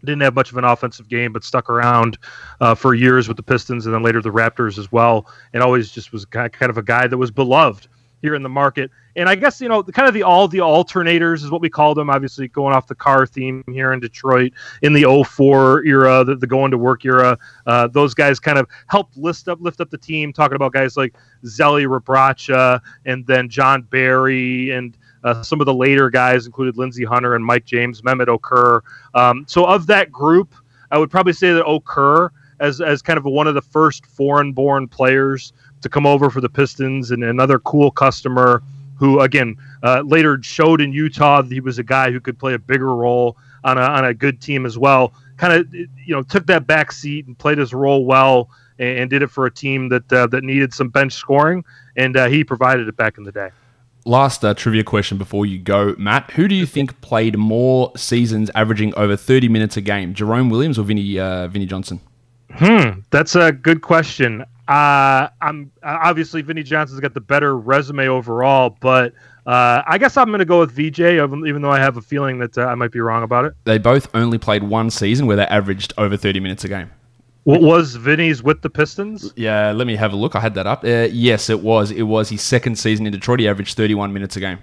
didn't 0.00 0.22
have 0.22 0.34
much 0.34 0.50
of 0.50 0.56
an 0.56 0.64
offensive 0.64 1.08
game, 1.08 1.32
but 1.32 1.44
stuck 1.44 1.70
around 1.70 2.18
uh, 2.60 2.74
for 2.74 2.94
years 2.94 3.28
with 3.28 3.36
the 3.36 3.42
Pistons 3.42 3.86
and 3.86 3.94
then 3.94 4.02
later 4.02 4.20
the 4.20 4.30
Raptors 4.30 4.78
as 4.78 4.90
well, 4.90 5.26
and 5.52 5.62
always 5.62 5.90
just 5.90 6.12
was 6.12 6.24
kind 6.24 6.52
of 6.62 6.78
a 6.78 6.82
guy 6.82 7.06
that 7.06 7.18
was 7.18 7.30
beloved 7.30 7.88
here 8.22 8.34
in 8.34 8.42
the 8.42 8.48
market. 8.48 8.90
And 9.16 9.28
I 9.28 9.34
guess 9.34 9.60
you 9.60 9.68
know, 9.68 9.82
kind 9.82 10.06
of 10.06 10.14
the 10.14 10.22
all 10.22 10.46
the 10.46 10.58
alternators 10.58 11.42
is 11.42 11.50
what 11.50 11.60
we 11.60 11.68
call 11.68 11.94
them. 11.94 12.08
Obviously, 12.10 12.48
going 12.48 12.74
off 12.74 12.86
the 12.86 12.94
car 12.94 13.26
theme 13.26 13.64
here 13.66 13.92
in 13.92 14.00
Detroit 14.00 14.52
in 14.82 14.92
the 14.92 15.24
04 15.26 15.84
era, 15.84 16.24
the, 16.24 16.36
the 16.36 16.46
going 16.46 16.70
to 16.70 16.78
work 16.78 17.04
era. 17.04 17.36
Uh, 17.66 17.88
those 17.88 18.14
guys 18.14 18.38
kind 18.38 18.58
of 18.58 18.68
helped 18.86 19.16
lift 19.16 19.48
up 19.48 19.60
lift 19.60 19.80
up 19.80 19.90
the 19.90 19.98
team. 19.98 20.32
Talking 20.32 20.56
about 20.56 20.72
guys 20.72 20.96
like 20.96 21.14
Zelly 21.44 21.86
Rebraca 21.86 22.80
and 23.04 23.26
then 23.26 23.48
Jon 23.48 23.82
Barry 23.82 24.70
and 24.70 24.96
uh, 25.24 25.42
some 25.42 25.60
of 25.60 25.66
the 25.66 25.74
later 25.74 26.10
guys 26.10 26.46
included 26.46 26.76
Lindsey 26.76 27.04
Hunter 27.04 27.34
and 27.34 27.44
Mike 27.44 27.64
James, 27.64 28.02
Mehmet 28.02 28.26
Okur. 28.26 28.80
Um, 29.14 29.44
so 29.48 29.64
of 29.64 29.86
that 29.88 30.10
group, 30.10 30.54
I 30.90 30.98
would 30.98 31.10
probably 31.10 31.32
say 31.32 31.52
that 31.52 31.64
Okur 31.64 32.30
as 32.58 32.80
as 32.80 33.02
kind 33.02 33.18
of 33.18 33.24
one 33.24 33.46
of 33.46 33.54
the 33.54 33.62
first 33.62 34.06
foreign-born 34.06 34.88
players 34.88 35.52
to 35.82 35.88
come 35.88 36.06
over 36.06 36.30
for 36.30 36.40
the 36.40 36.48
Pistons 36.48 37.10
and 37.10 37.24
another 37.24 37.58
cool 37.58 37.90
customer 37.90 38.62
who 38.96 39.20
again 39.20 39.56
uh, 39.82 40.02
later 40.04 40.38
showed 40.42 40.80
in 40.80 40.92
Utah 40.92 41.42
that 41.42 41.50
he 41.50 41.60
was 41.60 41.78
a 41.78 41.82
guy 41.82 42.10
who 42.10 42.20
could 42.20 42.38
play 42.38 42.54
a 42.54 42.58
bigger 42.58 42.94
role 42.94 43.36
on 43.64 43.78
a, 43.78 43.82
on 43.82 44.04
a 44.04 44.14
good 44.14 44.40
team 44.40 44.66
as 44.66 44.76
well. 44.76 45.12
Kind 45.36 45.54
of 45.54 45.74
you 45.74 45.88
know 46.14 46.22
took 46.22 46.46
that 46.46 46.66
back 46.66 46.92
seat 46.92 47.26
and 47.26 47.38
played 47.38 47.58
his 47.58 47.72
role 47.72 48.04
well 48.04 48.50
and, 48.78 49.00
and 49.00 49.10
did 49.10 49.22
it 49.22 49.30
for 49.30 49.46
a 49.46 49.50
team 49.50 49.88
that 49.88 50.12
uh, 50.12 50.26
that 50.28 50.44
needed 50.44 50.74
some 50.74 50.88
bench 50.88 51.12
scoring 51.12 51.64
and 51.96 52.16
uh, 52.16 52.28
he 52.28 52.44
provided 52.44 52.88
it 52.88 52.96
back 52.96 53.16
in 53.16 53.24
the 53.24 53.32
day 53.32 53.50
last 54.04 54.44
uh, 54.44 54.54
trivia 54.54 54.84
question 54.84 55.18
before 55.18 55.46
you 55.46 55.58
go, 55.58 55.94
Matt. 55.98 56.30
Who 56.32 56.48
do 56.48 56.54
you 56.54 56.66
think 56.66 57.00
played 57.00 57.36
more 57.38 57.92
seasons, 57.96 58.50
averaging 58.54 58.94
over 58.96 59.16
thirty 59.16 59.48
minutes 59.48 59.76
a 59.76 59.80
game, 59.80 60.14
Jerome 60.14 60.50
Williams 60.50 60.78
or 60.78 60.82
Vinnie 60.82 61.18
uh, 61.18 61.48
Vinnie 61.48 61.66
Johnson? 61.66 62.00
Hmm, 62.52 63.00
that's 63.10 63.36
a 63.36 63.52
good 63.52 63.82
question. 63.82 64.44
Uh, 64.68 65.28
I'm 65.40 65.70
obviously 65.82 66.42
Vinnie 66.42 66.62
Johnson's 66.62 67.00
got 67.00 67.14
the 67.14 67.20
better 67.20 67.56
resume 67.56 68.08
overall, 68.08 68.76
but 68.80 69.12
uh, 69.46 69.82
I 69.86 69.98
guess 69.98 70.16
I'm 70.16 70.28
going 70.28 70.38
to 70.40 70.44
go 70.44 70.60
with 70.60 70.70
VJ, 70.70 71.00
even 71.00 71.62
though 71.62 71.70
I 71.70 71.80
have 71.80 71.96
a 71.96 72.02
feeling 72.02 72.38
that 72.38 72.56
uh, 72.56 72.66
I 72.66 72.74
might 72.76 72.92
be 72.92 73.00
wrong 73.00 73.22
about 73.22 73.46
it. 73.46 73.54
They 73.64 73.78
both 73.78 74.08
only 74.14 74.38
played 74.38 74.62
one 74.62 74.90
season 74.90 75.26
where 75.26 75.36
they 75.36 75.46
averaged 75.46 75.92
over 75.98 76.16
30 76.16 76.40
minutes 76.40 76.64
a 76.64 76.68
game. 76.68 76.90
What 77.44 77.62
was 77.62 77.96
Vinnie's 77.96 78.42
with 78.42 78.62
the 78.62 78.70
Pistons? 78.70 79.32
Yeah, 79.34 79.72
let 79.72 79.86
me 79.86 79.96
have 79.96 80.12
a 80.12 80.16
look. 80.16 80.36
I 80.36 80.40
had 80.40 80.54
that 80.54 80.66
up. 80.66 80.84
Uh, 80.84 81.08
yes, 81.10 81.48
it 81.48 81.60
was. 81.60 81.90
It 81.90 82.02
was 82.02 82.28
his 82.28 82.42
second 82.42 82.78
season 82.78 83.06
in 83.06 83.12
Detroit. 83.12 83.40
He 83.40 83.48
averaged 83.48 83.76
31 83.76 84.12
minutes 84.12 84.36
a 84.36 84.40
game. 84.40 84.58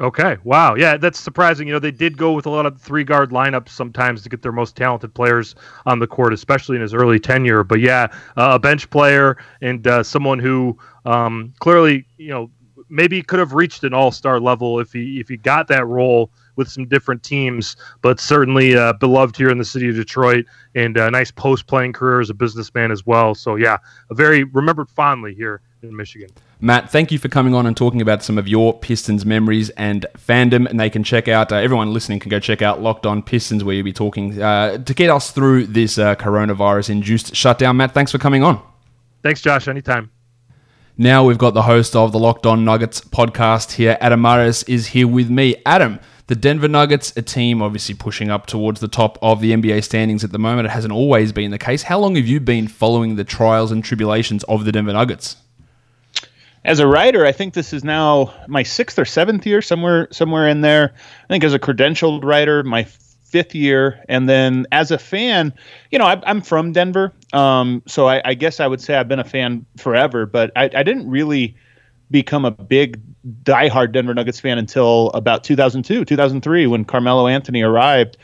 Okay. 0.00 0.36
Wow. 0.44 0.74
Yeah, 0.74 0.96
that's 0.96 1.18
surprising. 1.18 1.68
You 1.68 1.74
know, 1.74 1.78
they 1.78 1.90
did 1.90 2.16
go 2.16 2.32
with 2.32 2.46
a 2.46 2.50
lot 2.50 2.66
of 2.66 2.80
three 2.80 3.04
guard 3.04 3.30
lineups 3.30 3.68
sometimes 3.70 4.22
to 4.22 4.28
get 4.28 4.42
their 4.42 4.52
most 4.52 4.76
talented 4.76 5.14
players 5.14 5.54
on 5.86 5.98
the 5.98 6.06
court, 6.06 6.32
especially 6.32 6.76
in 6.76 6.82
his 6.82 6.94
early 6.94 7.18
tenure. 7.20 7.62
But 7.62 7.80
yeah, 7.80 8.08
uh, 8.36 8.50
a 8.54 8.58
bench 8.58 8.90
player 8.90 9.36
and 9.60 9.86
uh, 9.86 10.02
someone 10.02 10.40
who 10.40 10.76
um, 11.04 11.52
clearly, 11.60 12.06
you 12.16 12.30
know, 12.30 12.50
maybe 12.88 13.22
could 13.22 13.38
have 13.38 13.54
reached 13.54 13.84
an 13.84 13.94
all 13.94 14.10
star 14.10 14.40
level 14.40 14.80
if 14.80 14.92
he 14.92 15.20
if 15.20 15.28
he 15.28 15.36
got 15.36 15.68
that 15.68 15.86
role 15.86 16.30
with 16.56 16.68
some 16.68 16.86
different 16.86 17.22
teams, 17.22 17.76
but 18.02 18.20
certainly 18.20 18.76
uh, 18.76 18.92
beloved 18.94 19.36
here 19.36 19.50
in 19.50 19.58
the 19.58 19.64
city 19.64 19.88
of 19.88 19.96
Detroit 19.96 20.46
and 20.74 20.96
a 20.96 21.10
nice 21.10 21.30
post 21.30 21.66
playing 21.66 21.92
career 21.92 22.20
as 22.20 22.30
a 22.30 22.34
businessman 22.34 22.90
as 22.90 23.06
well. 23.06 23.34
So, 23.34 23.56
yeah, 23.56 23.78
a 24.10 24.14
very 24.14 24.44
remembered 24.44 24.88
fondly 24.90 25.34
here 25.34 25.60
in 25.82 25.94
Michigan. 25.94 26.30
Matt, 26.60 26.90
thank 26.90 27.12
you 27.12 27.18
for 27.18 27.28
coming 27.28 27.54
on 27.54 27.66
and 27.66 27.76
talking 27.76 28.00
about 28.00 28.22
some 28.22 28.38
of 28.38 28.48
your 28.48 28.78
Pistons 28.78 29.26
memories 29.26 29.68
and 29.70 30.06
fandom. 30.16 30.68
And 30.68 30.80
they 30.80 30.88
can 30.88 31.04
check 31.04 31.28
out, 31.28 31.52
uh, 31.52 31.56
everyone 31.56 31.92
listening 31.92 32.20
can 32.20 32.30
go 32.30 32.40
check 32.40 32.62
out 32.62 32.80
Locked 32.80 33.04
On 33.04 33.22
Pistons, 33.22 33.62
where 33.62 33.74
you'll 33.74 33.84
be 33.84 33.92
talking 33.92 34.40
uh, 34.40 34.78
to 34.78 34.94
get 34.94 35.10
us 35.10 35.30
through 35.30 35.66
this 35.66 35.98
uh, 35.98 36.14
coronavirus 36.14 36.90
induced 36.90 37.36
shutdown. 37.36 37.76
Matt, 37.76 37.92
thanks 37.92 38.12
for 38.12 38.18
coming 38.18 38.42
on. 38.42 38.62
Thanks, 39.22 39.42
Josh. 39.42 39.68
Anytime. 39.68 40.10
Now 40.96 41.24
we've 41.24 41.38
got 41.38 41.54
the 41.54 41.62
host 41.62 41.96
of 41.96 42.12
the 42.12 42.20
Locked 42.20 42.46
On 42.46 42.64
Nuggets 42.64 43.00
podcast 43.00 43.72
here. 43.72 43.98
Adam 44.00 44.22
Mares 44.22 44.62
is 44.64 44.86
here 44.86 45.08
with 45.08 45.28
me. 45.28 45.56
Adam, 45.66 45.98
the 46.26 46.34
Denver 46.34 46.68
Nuggets, 46.68 47.14
a 47.16 47.22
team 47.22 47.60
obviously 47.60 47.94
pushing 47.94 48.30
up 48.30 48.46
towards 48.46 48.80
the 48.80 48.88
top 48.88 49.18
of 49.20 49.40
the 49.40 49.52
NBA 49.52 49.84
standings 49.84 50.24
at 50.24 50.32
the 50.32 50.38
moment. 50.38 50.66
It 50.66 50.70
hasn't 50.70 50.92
always 50.92 51.32
been 51.32 51.50
the 51.50 51.58
case. 51.58 51.82
How 51.82 51.98
long 51.98 52.16
have 52.16 52.26
you 52.26 52.40
been 52.40 52.66
following 52.66 53.16
the 53.16 53.24
trials 53.24 53.70
and 53.70 53.84
tribulations 53.84 54.42
of 54.44 54.64
the 54.64 54.72
Denver 54.72 54.92
Nuggets? 54.92 55.36
As 56.64 56.78
a 56.78 56.86
writer, 56.86 57.26
I 57.26 57.32
think 57.32 57.52
this 57.52 57.74
is 57.74 57.84
now 57.84 58.32
my 58.48 58.62
sixth 58.62 58.98
or 58.98 59.04
seventh 59.04 59.46
year, 59.46 59.60
somewhere 59.60 60.08
somewhere 60.10 60.48
in 60.48 60.62
there. 60.62 60.94
I 61.24 61.26
think 61.26 61.44
as 61.44 61.52
a 61.52 61.58
credentialed 61.58 62.24
writer, 62.24 62.62
my 62.62 62.84
fifth 62.84 63.54
year, 63.54 64.02
and 64.08 64.26
then 64.26 64.66
as 64.72 64.90
a 64.90 64.96
fan, 64.96 65.52
you 65.90 65.98
know, 65.98 66.06
I, 66.06 66.22
am 66.30 66.40
from 66.40 66.72
Denver, 66.72 67.12
um, 67.34 67.82
so 67.86 68.08
I, 68.08 68.22
I, 68.24 68.34
guess 68.34 68.60
I 68.60 68.66
would 68.66 68.80
say 68.80 68.94
I've 68.94 69.08
been 69.08 69.18
a 69.18 69.24
fan 69.24 69.66
forever. 69.76 70.24
But 70.24 70.52
I, 70.56 70.70
I 70.74 70.82
didn't 70.84 71.10
really 71.10 71.54
become 72.10 72.44
a 72.44 72.50
big 72.50 73.00
diehard 73.42 73.92
Denver 73.92 74.14
Nuggets 74.14 74.40
fan 74.40 74.58
until 74.58 75.10
about 75.10 75.44
2002, 75.44 76.04
2003, 76.04 76.66
when 76.66 76.84
Carmelo 76.84 77.26
Anthony 77.26 77.62
arrived. 77.62 78.16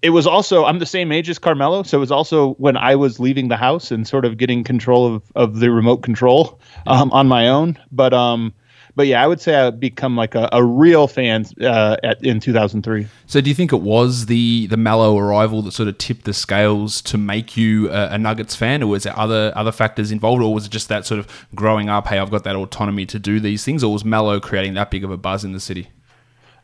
It 0.00 0.10
was 0.10 0.26
also 0.26 0.64
I'm 0.64 0.78
the 0.78 0.86
same 0.86 1.10
age 1.10 1.28
as 1.28 1.38
Carmelo, 1.38 1.82
so 1.82 1.98
it 1.98 2.00
was 2.00 2.12
also 2.12 2.54
when 2.54 2.76
I 2.76 2.94
was 2.94 3.18
leaving 3.18 3.48
the 3.48 3.56
house 3.56 3.90
and 3.90 4.06
sort 4.06 4.24
of 4.24 4.36
getting 4.36 4.62
control 4.62 5.14
of, 5.16 5.22
of 5.34 5.58
the 5.58 5.70
remote 5.72 5.98
control 5.98 6.60
um, 6.86 7.10
on 7.10 7.26
my 7.26 7.48
own. 7.48 7.76
But 7.90 8.14
um, 8.14 8.54
but 8.98 9.06
yeah, 9.06 9.22
I 9.22 9.28
would 9.28 9.40
say 9.40 9.54
I 9.54 9.70
become 9.70 10.16
like 10.16 10.34
a, 10.34 10.48
a 10.52 10.64
real 10.64 11.06
fan 11.06 11.46
uh, 11.60 11.96
at, 12.02 12.20
in 12.20 12.40
2003. 12.40 13.06
So, 13.26 13.40
do 13.40 13.48
you 13.48 13.54
think 13.54 13.72
it 13.72 13.80
was 13.80 14.26
the 14.26 14.66
the 14.66 14.76
Melo 14.76 15.16
arrival 15.16 15.62
that 15.62 15.70
sort 15.70 15.88
of 15.88 15.98
tipped 15.98 16.24
the 16.24 16.34
scales 16.34 17.00
to 17.02 17.16
make 17.16 17.56
you 17.56 17.88
a, 17.90 18.14
a, 18.14 18.18
Nuggets 18.18 18.56
fan, 18.56 18.82
or 18.82 18.88
was 18.88 19.04
there 19.04 19.16
other 19.16 19.52
other 19.54 19.70
factors 19.70 20.10
involved, 20.10 20.42
or 20.42 20.52
was 20.52 20.66
it 20.66 20.72
just 20.72 20.88
that 20.88 21.06
sort 21.06 21.20
of 21.20 21.28
growing 21.54 21.88
up? 21.88 22.08
Hey, 22.08 22.18
I've 22.18 22.32
got 22.32 22.42
that 22.42 22.56
autonomy 22.56 23.06
to 23.06 23.20
do 23.20 23.38
these 23.38 23.62
things, 23.64 23.84
or 23.84 23.92
was 23.92 24.04
Melo 24.04 24.40
creating 24.40 24.74
that 24.74 24.90
big 24.90 25.04
of 25.04 25.12
a 25.12 25.16
buzz 25.16 25.44
in 25.44 25.52
the 25.52 25.60
city? 25.60 25.90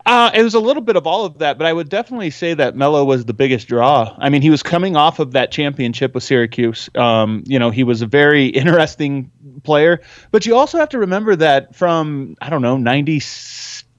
Uh, 0.06 0.30
it 0.34 0.42
was 0.42 0.52
a 0.52 0.60
little 0.60 0.82
bit 0.82 0.96
of 0.96 1.06
all 1.06 1.24
of 1.24 1.38
that, 1.38 1.56
but 1.56 1.66
I 1.66 1.72
would 1.72 1.88
definitely 1.88 2.30
say 2.30 2.52
that 2.52 2.76
Melo 2.76 3.04
was 3.04 3.24
the 3.24 3.32
biggest 3.32 3.68
draw. 3.68 4.14
I 4.18 4.28
mean, 4.28 4.42
he 4.42 4.50
was 4.50 4.62
coming 4.62 4.96
off 4.96 5.18
of 5.18 5.32
that 5.32 5.50
championship 5.50 6.14
with 6.14 6.22
Syracuse. 6.22 6.90
Um, 6.94 7.42
you 7.46 7.58
know, 7.58 7.70
he 7.70 7.84
was 7.84 8.02
a 8.02 8.06
very 8.06 8.46
interesting 8.48 9.30
player, 9.62 10.02
but 10.30 10.44
you 10.44 10.56
also 10.56 10.78
have 10.78 10.90
to 10.90 10.98
remember 10.98 11.36
that 11.36 11.74
from, 11.74 12.36
I 12.42 12.50
don't 12.50 12.60
know, 12.60 12.76
90, 12.76 13.22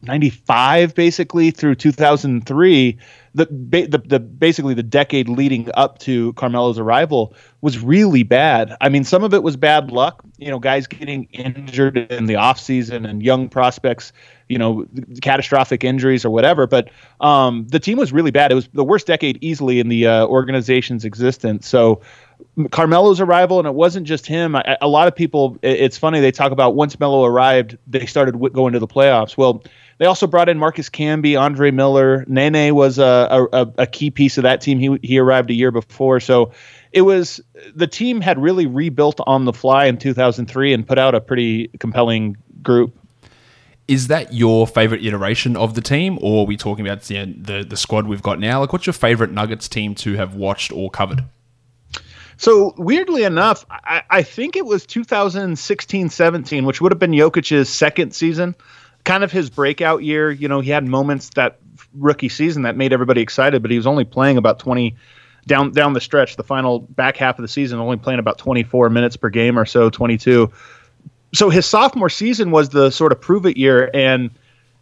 95 0.03 0.93
basically 0.93 1.49
through 1.49 1.75
2003, 1.75 2.97
the, 3.35 3.45
the, 3.45 3.97
the 3.97 4.19
basically 4.19 4.73
the 4.73 4.83
decade 4.83 5.27
leading 5.27 5.69
up 5.75 5.99
to 5.99 6.33
Carmelo's 6.33 6.79
arrival 6.79 7.35
was 7.61 7.79
really 7.79 8.23
bad. 8.23 8.75
I 8.79 8.89
mean, 8.89 9.03
some 9.03 9.23
of 9.23 9.33
it 9.33 9.43
was 9.43 9.57
bad 9.57 9.91
luck, 9.91 10.23
you 10.37 10.49
know, 10.49 10.59
guys 10.59 10.87
getting 10.87 11.25
injured 11.25 11.97
in 11.97 12.25
the 12.25 12.35
offseason 12.35 13.07
and 13.07 13.21
young 13.21 13.49
prospects 13.49 14.13
you 14.47 14.57
know, 14.57 14.85
catastrophic 15.21 15.83
injuries 15.83 16.23
or 16.23 16.29
whatever. 16.29 16.67
But 16.67 16.89
um, 17.19 17.67
the 17.69 17.79
team 17.79 17.97
was 17.97 18.13
really 18.13 18.31
bad. 18.31 18.51
It 18.51 18.55
was 18.55 18.67
the 18.73 18.83
worst 18.83 19.07
decade 19.07 19.39
easily 19.41 19.79
in 19.79 19.89
the 19.89 20.07
uh, 20.07 20.27
organization's 20.27 21.03
existence. 21.03 21.67
So 21.67 22.01
Carmelo's 22.71 23.19
arrival, 23.19 23.59
and 23.59 23.67
it 23.67 23.73
wasn't 23.73 24.05
just 24.05 24.27
him. 24.27 24.55
I, 24.55 24.77
a 24.81 24.87
lot 24.87 25.07
of 25.07 25.15
people, 25.15 25.57
it's 25.61 25.97
funny, 25.97 26.19
they 26.19 26.31
talk 26.31 26.51
about 26.51 26.75
once 26.75 26.99
Melo 26.99 27.25
arrived, 27.25 27.77
they 27.87 28.05
started 28.05 28.37
going 28.53 28.73
to 28.73 28.79
the 28.79 28.87
playoffs. 28.87 29.35
Well, 29.35 29.63
they 29.97 30.05
also 30.05 30.27
brought 30.27 30.49
in 30.49 30.59
Marcus 30.59 30.89
Camby, 30.89 31.39
Andre 31.39 31.71
Miller. 31.71 32.25
Nene 32.27 32.75
was 32.75 32.99
a, 32.99 33.24
a, 33.25 33.73
a 33.79 33.87
key 33.87 34.11
piece 34.11 34.37
of 34.37 34.43
that 34.43 34.61
team. 34.61 34.79
He, 34.79 34.99
he 35.01 35.19
arrived 35.19 35.49
a 35.49 35.53
year 35.53 35.71
before. 35.71 36.19
So 36.19 36.51
it 36.91 37.01
was 37.01 37.41
the 37.75 37.87
team 37.87 38.21
had 38.21 38.41
really 38.41 38.65
rebuilt 38.65 39.19
on 39.27 39.45
the 39.45 39.53
fly 39.53 39.85
in 39.85 39.97
2003 39.97 40.73
and 40.73 40.87
put 40.87 40.97
out 40.97 41.13
a 41.13 41.21
pretty 41.21 41.67
compelling 41.79 42.37
group. 42.61 42.97
Is 43.87 44.07
that 44.07 44.33
your 44.33 44.65
favorite 44.65 45.05
iteration 45.05 45.55
of 45.55 45.75
the 45.75 45.81
team, 45.81 46.17
or 46.21 46.43
are 46.43 46.45
we 46.47 46.57
talking 46.57 46.87
about 46.87 47.07
you 47.09 47.25
know, 47.25 47.33
the 47.37 47.63
the 47.63 47.77
squad 47.77 48.07
we've 48.07 48.23
got 48.23 48.39
now? 48.39 48.61
Like, 48.61 48.73
what's 48.73 48.87
your 48.87 48.93
favorite 48.93 49.31
Nuggets 49.31 49.67
team 49.67 49.93
to 49.95 50.15
have 50.15 50.35
watched 50.35 50.71
or 50.71 50.89
covered? 50.89 51.23
So 52.37 52.73
weirdly 52.77 53.23
enough, 53.23 53.65
I, 53.69 54.03
I 54.09 54.23
think 54.23 54.55
it 54.55 54.65
was 54.65 54.85
2016-17, 54.85 56.65
which 56.65 56.81
would 56.81 56.91
have 56.91 56.99
been 56.99 57.11
Jokic's 57.11 57.69
second 57.69 58.13
season, 58.13 58.55
kind 59.03 59.23
of 59.23 59.31
his 59.31 59.49
breakout 59.49 60.03
year. 60.03 60.31
You 60.31 60.47
know, 60.47 60.59
he 60.59 60.71
had 60.71 60.85
moments 60.85 61.29
that 61.35 61.59
rookie 61.97 62.29
season 62.29 62.63
that 62.63 62.77
made 62.77 62.93
everybody 62.93 63.21
excited, 63.21 63.61
but 63.61 63.71
he 63.71 63.77
was 63.77 63.87
only 63.87 64.03
playing 64.03 64.37
about 64.37 64.59
20 64.59 64.95
down 65.47 65.71
down 65.71 65.93
the 65.93 66.01
stretch, 66.01 66.35
the 66.35 66.43
final 66.43 66.79
back 66.79 67.17
half 67.17 67.37
of 67.37 67.43
the 67.43 67.47
season, 67.47 67.79
only 67.79 67.97
playing 67.97 68.19
about 68.19 68.37
24 68.37 68.89
minutes 68.89 69.15
per 69.15 69.29
game 69.29 69.57
or 69.57 69.65
so, 69.65 69.89
22. 69.89 70.51
So 71.33 71.49
his 71.49 71.65
sophomore 71.65 72.09
season 72.09 72.51
was 72.51 72.69
the 72.69 72.89
sort 72.89 73.11
of 73.11 73.21
prove 73.21 73.45
it 73.45 73.57
year, 73.57 73.89
and 73.93 74.31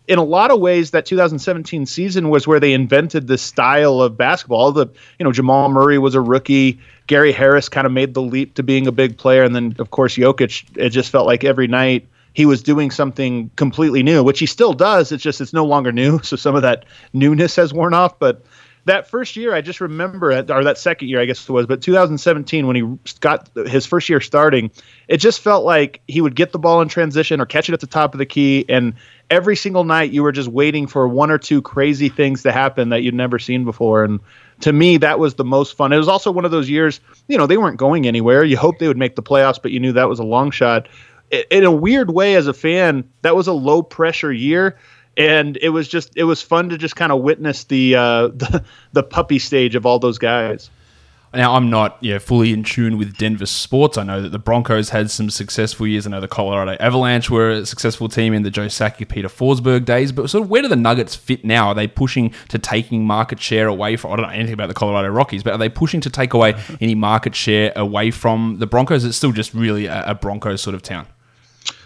in 0.08 0.20
a 0.20 0.24
lot 0.24 0.52
of 0.52 0.60
ways, 0.60 0.92
that 0.92 1.06
2017 1.06 1.86
season 1.86 2.30
was 2.30 2.46
where 2.46 2.60
they 2.60 2.74
invented 2.74 3.28
the 3.28 3.38
style 3.38 4.02
of 4.02 4.18
basketball. 4.18 4.72
The 4.72 4.88
you 5.20 5.24
know 5.24 5.32
Jamal 5.32 5.70
Murray 5.70 5.98
was 5.98 6.16
a 6.16 6.22
rookie. 6.22 6.80
Gary 7.08 7.32
Harris 7.32 7.70
kind 7.70 7.86
of 7.86 7.94
made 7.94 8.14
the 8.14 8.22
leap 8.22 8.56
to 8.56 8.64
being 8.64 8.88
a 8.88 8.92
big 8.92 9.18
player, 9.18 9.44
and 9.44 9.56
then 9.56 9.76
of 9.80 9.92
course 9.92 10.16
Jokic. 10.16 10.78
It 10.78 10.90
just 10.90 11.10
felt 11.10 11.26
like 11.26 11.44
every 11.44 11.68
night 11.68 12.08
he 12.34 12.46
was 12.46 12.64
doing 12.64 12.92
something 12.92 13.50
completely 13.56 14.04
new, 14.04 14.24
which 14.24 14.40
he 14.40 14.46
still 14.46 14.74
does. 14.74 15.12
It's 15.12 15.24
just 15.24 15.40
it's 15.42 15.54
no 15.54 15.66
longer 15.66 15.92
new, 15.92 16.20
so 16.24 16.36
some 16.36 16.56
of 16.56 16.62
that 16.64 16.86
newness 17.14 17.56
has 17.56 17.74
worn 17.74 17.94
off. 17.94 18.20
But 18.20 18.44
that 18.86 19.08
first 19.08 19.36
year, 19.36 19.54
I 19.54 19.62
just 19.62 19.80
remember, 19.80 20.32
or 20.32 20.64
that 20.64 20.78
second 20.78 21.08
year, 21.08 21.22
I 21.22 21.26
guess 21.26 21.48
it 21.48 21.52
was, 21.52 21.66
but 21.66 21.82
2017 21.82 22.68
when 22.68 22.76
he 22.76 22.84
got 23.22 23.50
his 23.68 23.86
first 23.86 24.10
year 24.10 24.20
starting, 24.20 24.72
it 25.08 25.18
just 25.18 25.40
felt 25.40 25.64
like 25.64 26.02
he 26.08 26.20
would 26.20 26.36
get 26.36 26.52
the 26.52 26.60
ball 26.60 26.82
in 26.82 26.90
transition 26.90 27.40
or 27.40 27.46
catch 27.46 27.70
it 27.70 27.74
at 27.74 27.80
the 27.80 27.88
top 27.88 28.14
of 28.14 28.18
the 28.18 28.26
key, 28.26 28.66
and 28.68 28.94
every 29.30 29.56
single 29.56 29.86
night 29.86 30.12
you 30.12 30.22
were 30.22 30.34
just 30.34 30.50
waiting 30.50 30.86
for 30.86 31.08
one 31.08 31.32
or 31.32 31.38
two 31.38 31.62
crazy 31.62 32.10
things 32.10 32.44
to 32.44 32.52
happen 32.52 32.90
that 32.90 33.04
you'd 33.04 33.14
never 33.14 33.40
seen 33.40 33.64
before, 33.64 34.04
and 34.04 34.20
to 34.60 34.74
me 34.74 34.98
that 34.98 35.18
was 35.18 35.36
the 35.36 35.46
most 35.46 35.78
fun. 35.78 35.94
It 35.94 35.98
was 35.98 36.10
also 36.10 36.30
one 36.32 36.44
of 36.44 36.52
those 36.52 36.70
years, 36.70 37.00
you 37.30 37.38
know, 37.38 37.48
they 37.48 37.58
weren't 37.58 37.78
going 37.78 38.06
anywhere. 38.06 38.44
You 38.44 38.58
hoped 38.58 38.80
they 38.80 38.88
would 38.88 38.98
make 38.98 39.16
the 39.16 39.24
playoffs, 39.24 39.62
but 39.62 39.72
you 39.72 39.80
knew 39.80 39.94
that 39.94 40.10
was 40.10 40.20
a 40.20 40.26
long 40.26 40.52
shot. 40.52 40.90
In 41.50 41.64
a 41.64 41.72
weird 41.72 42.12
way, 42.12 42.36
as 42.36 42.48
a 42.48 42.54
fan, 42.54 43.10
that 43.22 43.36
was 43.36 43.48
a 43.48 43.54
low 43.54 43.82
pressure 43.82 44.32
year 44.32 44.78
and 45.18 45.58
it 45.62 45.70
was 45.70 45.88
just 45.88 46.16
it 46.16 46.24
was 46.24 46.42
fun 46.42 46.70
to 46.70 46.78
just 46.78 46.96
kind 46.96 47.12
of 47.12 47.22
witness 47.22 47.66
the, 47.66 47.96
uh, 47.96 48.28
the 48.28 48.64
the 48.94 49.04
puppy 49.04 49.40
stage 49.40 49.76
of 49.76 49.86
all 49.86 50.00
those 50.00 50.18
guys. 50.18 50.70
Now 51.36 51.56
I'm 51.56 51.72
not 51.72 51.98
yeah 52.00 52.20
fully 52.20 52.54
in 52.54 52.64
tune 52.64 53.00
with 53.00 53.18
Denver 53.18 53.48
sports. 53.48 53.98
I 53.98 54.04
know 54.04 54.22
that 54.22 54.30
the 54.30 54.38
Broncos 54.38 54.90
had 54.90 55.10
some 55.10 55.32
successful 55.32 55.88
years. 55.88 56.06
I 56.06 56.12
know 56.12 56.22
the 56.22 56.28
Colorado 56.28 56.78
Avalanche 56.80 57.32
were 57.32 57.50
a 57.50 57.66
successful 57.66 58.08
team 58.08 58.36
in 58.36 58.44
the 58.44 58.52
Joe 58.52 58.68
Sakic, 58.68 59.10
Peter 59.10 59.30
Forsberg 59.30 59.84
days. 59.84 60.12
But 60.12 60.30
sort 60.30 60.44
of 60.44 60.52
where 60.52 60.62
do 60.62 60.68
the 60.68 60.76
Nuggets 60.76 61.16
fit 61.16 61.44
now? 61.44 61.70
Are 61.70 61.74
they 61.74 61.88
pushing 61.88 62.36
to 62.50 62.60
taking 62.60 63.08
market 63.08 63.40
share 63.40 63.68
away 63.68 63.96
from? 63.96 64.12
I 64.12 64.16
don't 64.18 64.28
know 64.28 64.32
anything 64.32 64.54
about 64.54 64.68
the 64.68 64.76
Colorado 64.76 65.10
Rockies, 65.10 65.42
but 65.42 65.54
are 65.54 65.58
they 65.58 65.70
pushing 65.70 66.02
to 66.02 66.12
take 66.12 66.36
away 66.36 66.54
any 66.82 66.94
market 66.94 67.34
share 67.34 67.74
away 67.76 68.12
from 68.12 68.58
the 68.60 68.68
Broncos? 68.68 69.04
It's 69.04 69.18
still 69.18 69.32
just 69.32 69.56
really 69.56 69.88
a, 69.88 70.12
a 70.12 70.14
Broncos 70.14 70.62
sort 70.62 70.76
of 70.76 70.84
town. 70.84 71.08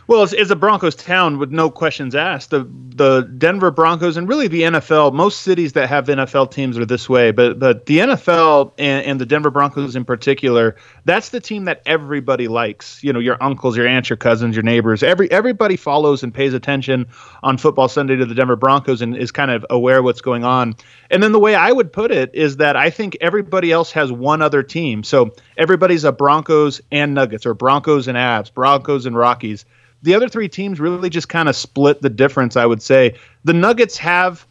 Well, 0.08 0.24
it's, 0.24 0.32
it's, 0.32 0.52
a 0.52 0.56
Broncos 0.56 0.96
town 0.96 1.38
with 1.38 1.52
no 1.52 1.70
questions 1.70 2.16
asked. 2.16 2.52
The 2.52 2.64
the 2.64 3.30
Denver 3.38 3.72
Broncos 3.72 4.16
and 4.16 4.28
really 4.28 4.48
the 4.48 4.62
NFL. 4.62 5.14
Most 5.14 5.42
cities 5.42 5.74
that 5.74 5.90
have 5.90 6.08
NFL 6.08 6.50
teams 6.50 6.78
are 6.78 6.86
this 6.86 7.10
way, 7.10 7.32
but 7.32 7.60
but 7.60 7.86
the 7.88 8.00
NFL 8.00 8.72
and, 8.78 9.06
and, 9.06 9.22
the 9.22 9.26
Denver 9.26 9.52
Broncos 9.52 9.98
in 9.98 10.06
particular, 10.06 10.78
that's 11.04 11.30
the 11.30 11.42
team 11.42 11.66
that 11.66 11.82
everybody 11.86 12.48
likes. 12.48 13.04
You 13.04 13.12
know, 13.12 13.20
your 13.20 13.42
uncles, 13.44 13.76
your 13.76 13.86
aunts, 13.86 14.10
your 14.10 14.16
cousins, 14.16 14.56
your 14.56 14.64
neighbors. 14.64 15.04
Every 15.04 15.30
everybody 15.30 15.76
follows 15.76 16.24
and 16.24 16.34
pays 16.34 16.54
attention 16.54 17.08
on 17.44 17.58
Football 17.58 17.90
Sunday 17.90 18.16
to 18.16 18.26
the 18.26 18.34
Denver 18.34 18.56
Broncos 18.56 19.02
and 19.02 19.16
is 19.16 19.34
kind 19.34 19.52
of 19.52 19.66
aware 19.70 20.02
what's 20.02 20.22
going 20.22 20.46
on. 20.46 20.76
And 21.12 21.22
then 21.22 21.34
the 21.34 21.40
way 21.40 21.54
I 21.54 21.74
would 21.74 21.92
put 21.92 22.12
it 22.12 22.34
is 22.34 22.58
that 22.58 22.78
I 22.78 22.92
think 22.92 23.18
everybody 23.20 23.74
else 23.74 23.92
has 23.92 24.10
one 24.10 24.42
other 24.42 24.64
team. 24.64 25.04
So 25.04 25.36
everybody's 25.58 26.06
a 26.06 26.14
Broncos 26.14 26.80
and 26.94 27.14
Nuggets 27.14 27.46
or 27.46 27.54
Broncos 27.54 28.08
and 28.08 28.18
Avs, 28.18 28.54
Broncos 28.54 29.06
and 29.06 29.18
Rockies 29.18 29.66
the 30.04 30.16
other 30.16 30.30
three 30.30 30.48
teams 30.48 30.80
really 30.80 31.10
just 31.10 31.30
kind 31.30 31.50
of 31.50 31.56
split 31.56 32.02
the 32.02 32.10
difference, 32.10 32.56
I 32.56 32.66
would 32.66 32.82
say. 32.82 33.16
The 33.44 33.54
Nuggets 33.54 33.98
have, 33.98 34.46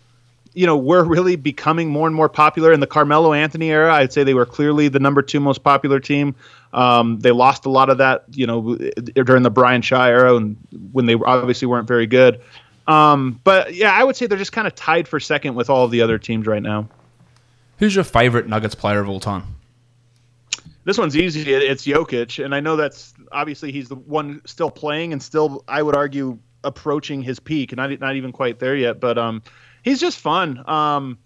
you 0.54 0.66
know, 0.66 0.76
were 0.76 1.04
really 1.04 1.36
becoming 1.36 1.88
more 1.88 2.06
and 2.06 2.16
more 2.16 2.28
popular 2.28 2.72
in 2.72 2.80
the 2.80 2.86
Carmelo 2.86 3.32
Anthony 3.32 3.70
era. 3.70 3.94
I'd 3.94 4.12
say 4.12 4.24
they 4.24 4.34
were 4.34 4.46
clearly 4.46 4.88
the 4.88 4.98
number 4.98 5.22
two 5.22 5.40
most 5.40 5.62
popular 5.62 6.00
team. 6.00 6.34
Um, 6.72 7.20
they 7.20 7.30
lost 7.30 7.64
a 7.64 7.70
lot 7.70 7.90
of 7.90 7.98
that, 7.98 8.24
you 8.32 8.46
know, 8.46 8.76
during 8.76 9.42
the 9.42 9.50
Brian 9.50 9.82
Shaw 9.82 10.06
era 10.06 10.36
and 10.36 10.56
when 10.92 11.06
they 11.06 11.14
obviously 11.14 11.66
weren't 11.66 11.88
very 11.88 12.06
good. 12.06 12.40
Um, 12.86 13.40
but 13.44 13.74
yeah, 13.74 13.92
I 13.92 14.04
would 14.04 14.16
say 14.16 14.26
they're 14.26 14.38
just 14.38 14.52
kind 14.52 14.66
of 14.66 14.74
tied 14.74 15.08
for 15.08 15.18
second 15.20 15.54
with 15.54 15.70
all 15.70 15.84
of 15.84 15.90
the 15.90 16.02
other 16.02 16.18
teams 16.18 16.46
right 16.46 16.62
now. 16.62 16.88
Who's 17.78 17.94
your 17.94 18.04
favorite 18.04 18.48
Nuggets 18.48 18.74
player 18.74 19.00
of 19.00 19.08
all 19.08 19.20
time? 19.20 19.44
This 20.84 20.98
one's 20.98 21.16
easy. 21.16 21.52
It's 21.52 21.84
Jokic, 21.84 22.44
and 22.44 22.54
I 22.54 22.60
know 22.60 22.76
that's 22.76 23.12
obviously 23.32 23.72
he's 23.72 23.88
the 23.88 23.96
one 23.96 24.40
still 24.44 24.70
playing 24.70 25.12
and 25.12 25.22
still, 25.22 25.64
I 25.68 25.82
would 25.82 25.96
argue, 25.96 26.38
approaching 26.64 27.22
his 27.22 27.38
peak, 27.38 27.72
and 27.72 27.76
not 27.76 27.98
not 28.00 28.16
even 28.16 28.32
quite 28.32 28.58
there 28.58 28.74
yet. 28.74 29.00
But 29.00 29.18
um, 29.18 29.42
he's 29.82 30.00
just 30.00 30.18
fun. 30.18 30.68
Um, 30.68 31.18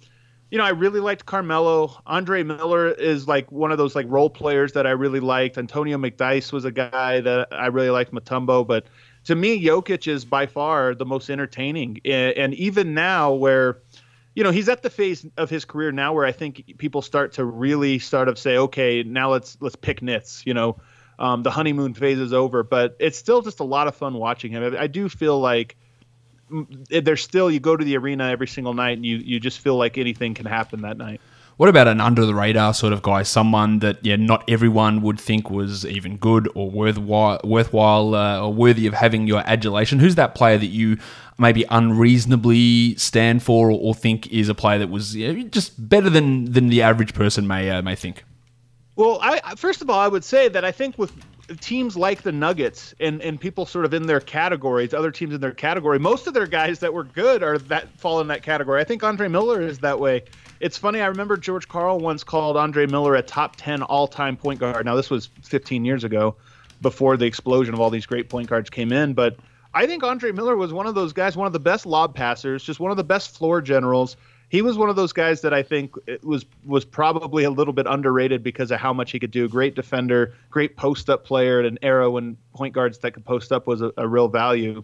you 0.51 0.59
know, 0.59 0.65
I 0.65 0.71
really 0.71 1.01
liked 1.01 1.27
Carmelo. 1.27 1.97
Andre 2.07 2.43
Miller 2.43 2.89
is 2.89 3.29
like 3.29 3.51
one 3.53 3.73
of 3.73 3.79
those 3.79 3.95
like 3.95 4.07
role 4.09 4.31
players 4.31 4.73
that 4.73 4.87
I 4.87 4.91
really 4.91 5.21
liked. 5.21 5.59
Antonio 5.59 5.97
McDyess 5.97 6.53
was 6.53 6.65
a 6.65 6.73
guy 6.73 7.21
that 7.21 7.49
I 7.53 7.67
really 7.67 7.91
liked. 7.91 8.13
Mutombo, 8.13 8.67
but 8.67 8.87
to 9.25 9.35
me, 9.35 9.63
Jokic 9.65 10.09
is 10.09 10.25
by 10.25 10.47
far 10.47 10.95
the 10.95 11.07
most 11.07 11.31
entertaining. 11.31 12.01
And 12.05 12.55
even 12.55 12.95
now, 12.95 13.33
where 13.33 13.79
you 14.35 14.45
know, 14.45 14.51
he's 14.51 14.69
at 14.69 14.83
the 14.83 14.91
phase 14.91 15.27
of 15.37 15.51
his 15.51 15.65
career 15.65 15.93
now 15.93 16.13
where 16.13 16.25
I 16.25 16.33
think 16.33 16.79
people 16.79 17.03
start 17.03 17.33
to 17.33 17.45
really 17.45 17.99
start 17.99 18.29
to 18.29 18.41
say, 18.41 18.57
okay, 18.57 19.03
now 19.03 19.33
let's 19.33 19.57
let's 19.61 19.77
pick 19.77 20.03
nits. 20.03 20.45
You 20.47 20.55
know, 20.55 20.79
um, 21.21 21.43
the 21.43 21.51
honeymoon 21.51 21.95
phase 21.95 22.19
is 22.19 22.33
over, 22.33 22.63
but 22.63 22.97
it's 22.99 23.19
still 23.19 23.43
just 23.43 23.61
a 23.61 23.65
lot 23.65 23.87
of 23.87 23.95
fun 23.95 24.15
watching 24.15 24.53
him. 24.53 24.75
I, 24.75 24.83
I 24.83 24.87
do 24.87 25.09
feel 25.09 25.39
like 25.39 25.77
there's 26.89 27.23
still 27.23 27.51
you 27.51 27.61
go 27.61 27.77
to 27.77 27.85
the 27.85 27.97
arena 27.97 28.31
every 28.31 28.49
single 28.49 28.75
night 28.75 28.97
and 28.97 29.07
you 29.07 29.19
you 29.19 29.39
just 29.39 29.61
feel 29.61 29.77
like 29.77 29.99
anything 29.99 30.35
can 30.35 30.47
happen 30.47 30.83
that 30.83 30.97
night. 30.97 31.21
What 31.59 31.69
about 31.69 31.89
an 31.89 32.01
under 32.01 32.25
the 32.25 32.35
radar 32.35 32.73
sort 32.73 32.95
of 32.95 33.03
guy? 33.03 33.23
Someone 33.23 33.81
that 33.81 33.99
yeah, 34.03 34.17
not 34.17 34.49
everyone 34.49 35.03
would 35.03 35.21
think 35.21 35.51
was 35.51 35.85
even 35.85 36.17
good 36.17 36.49
or 36.55 36.71
worthwhile, 36.71 37.39
worthwhile 37.45 38.15
uh, 38.15 38.41
or 38.41 38.53
worthy 38.53 38.87
of 38.87 38.95
having 38.95 39.27
your 39.27 39.41
adulation. 39.41 39.99
Who's 39.99 40.15
that 40.15 40.35
player 40.35 40.57
that 40.57 40.67
you 40.67 40.97
maybe 41.37 41.67
unreasonably 41.69 42.97
stand 42.97 43.43
for 43.43 43.71
or, 43.71 43.79
or 43.79 43.95
think 43.95 44.27
is 44.33 44.49
a 44.49 44.55
player 44.55 44.79
that 44.79 44.89
was 44.89 45.15
yeah, 45.15 45.33
just 45.51 45.89
better 45.89 46.09
than 46.09 46.47
than 46.51 46.69
the 46.69 46.81
average 46.81 47.13
person 47.13 47.47
may 47.47 47.71
uh, 47.71 47.83
may 47.83 47.95
think? 47.95 48.25
Well, 49.01 49.19
I, 49.23 49.55
first 49.57 49.81
of 49.81 49.89
all, 49.89 49.99
I 49.99 50.09
would 50.09 50.25
say 50.25 50.49
that 50.51 50.63
I 50.63 50.73
think 50.73 50.99
with 50.99 51.11
teams 51.63 51.97
like 51.97 52.21
the 52.21 52.33
Nuggets 52.33 52.95
and, 53.01 53.23
and 53.23 53.41
people 53.41 53.65
sort 53.65 53.87
of 53.87 53.95
in 53.95 54.07
their 54.07 54.21
categories, 54.21 54.93
other 54.93 55.11
teams 55.11 55.33
in 55.33 55.41
their 55.41 55.53
category, 55.53 55.99
most 55.99 56.27
of 56.27 56.35
their 56.35 56.47
guys 56.47 56.81
that 56.81 56.93
were 56.93 57.05
good 57.05 57.43
are 57.43 57.57
that 57.57 57.99
fall 57.99 58.21
in 58.21 58.27
that 58.27 58.43
category. 58.43 58.79
I 58.79 58.85
think 58.85 59.03
Andre 59.03 59.29
Miller 59.29 59.63
is 59.63 59.79
that 59.79 59.99
way. 59.99 60.25
It's 60.61 60.77
funny. 60.77 61.01
I 61.01 61.07
remember 61.07 61.39
George 61.39 61.67
Karl 61.67 61.99
once 61.99 62.25
called 62.25 62.59
Andre 62.59 62.85
Miller 62.85 63.15
a 63.15 63.23
top 63.23 63.57
10 63.57 63.83
all 63.85 64.07
time 64.07 64.37
point 64.37 64.61
guard. 64.61 64.85
Now, 64.85 64.97
this 64.97 65.09
was 65.09 65.31
15 65.45 65.87
years 65.87 66.05
ago 66.05 66.37
before 66.83 67.17
the 67.17 67.25
explosion 67.25 67.73
of 67.73 67.81
all 67.81 67.89
these 67.89 68.05
great 68.05 68.29
point 68.29 68.51
guards 68.51 68.69
came 68.69 68.93
in. 68.93 69.15
But 69.15 69.39
I 69.73 69.87
think 69.87 70.03
Andre 70.03 70.33
Miller 70.33 70.57
was 70.57 70.75
one 70.75 70.87
of 70.87 70.95
those 70.95 71.15
guys, 71.15 71.39
one 71.39 71.47
of 71.47 71.55
the 71.55 71.59
best 71.59 71.87
lob 71.87 72.15
passers, 72.15 72.63
just 72.63 72.81
one 72.81 72.91
of 72.91 72.99
the 72.99 73.05
best 73.05 73.35
floor 73.35 73.63
generals. 73.63 74.19
He 74.51 74.63
was 74.63 74.77
one 74.77 74.91
of 74.91 74.97
those 74.97 75.13
guys 75.13 75.41
that 75.43 75.55
I 75.55 75.63
think 75.63 75.95
was 76.23 76.45
was 76.67 76.85
probably 76.85 77.45
a 77.45 77.51
little 77.51 77.73
bit 77.73 77.87
underrated 77.87 78.43
because 78.43 78.73
of 78.73 78.81
how 78.81 78.93
much 78.93 79.13
he 79.13 79.21
could 79.21 79.31
do. 79.31 79.49
Great 79.49 79.77
defender, 79.77 80.35
great 80.51 80.77
post 80.77 81.09
up 81.09 81.25
player 81.25 81.61
at 81.61 81.67
an 81.67 81.79
era 81.83 82.11
when 82.11 82.37
point 82.53 82.75
guards 82.75 82.99
that 82.99 83.13
could 83.13 83.25
post 83.25 83.53
up 83.53 83.69
was 83.69 83.81
a, 83.81 83.93
a 83.97 84.07
real 84.09 84.27
value. 84.27 84.83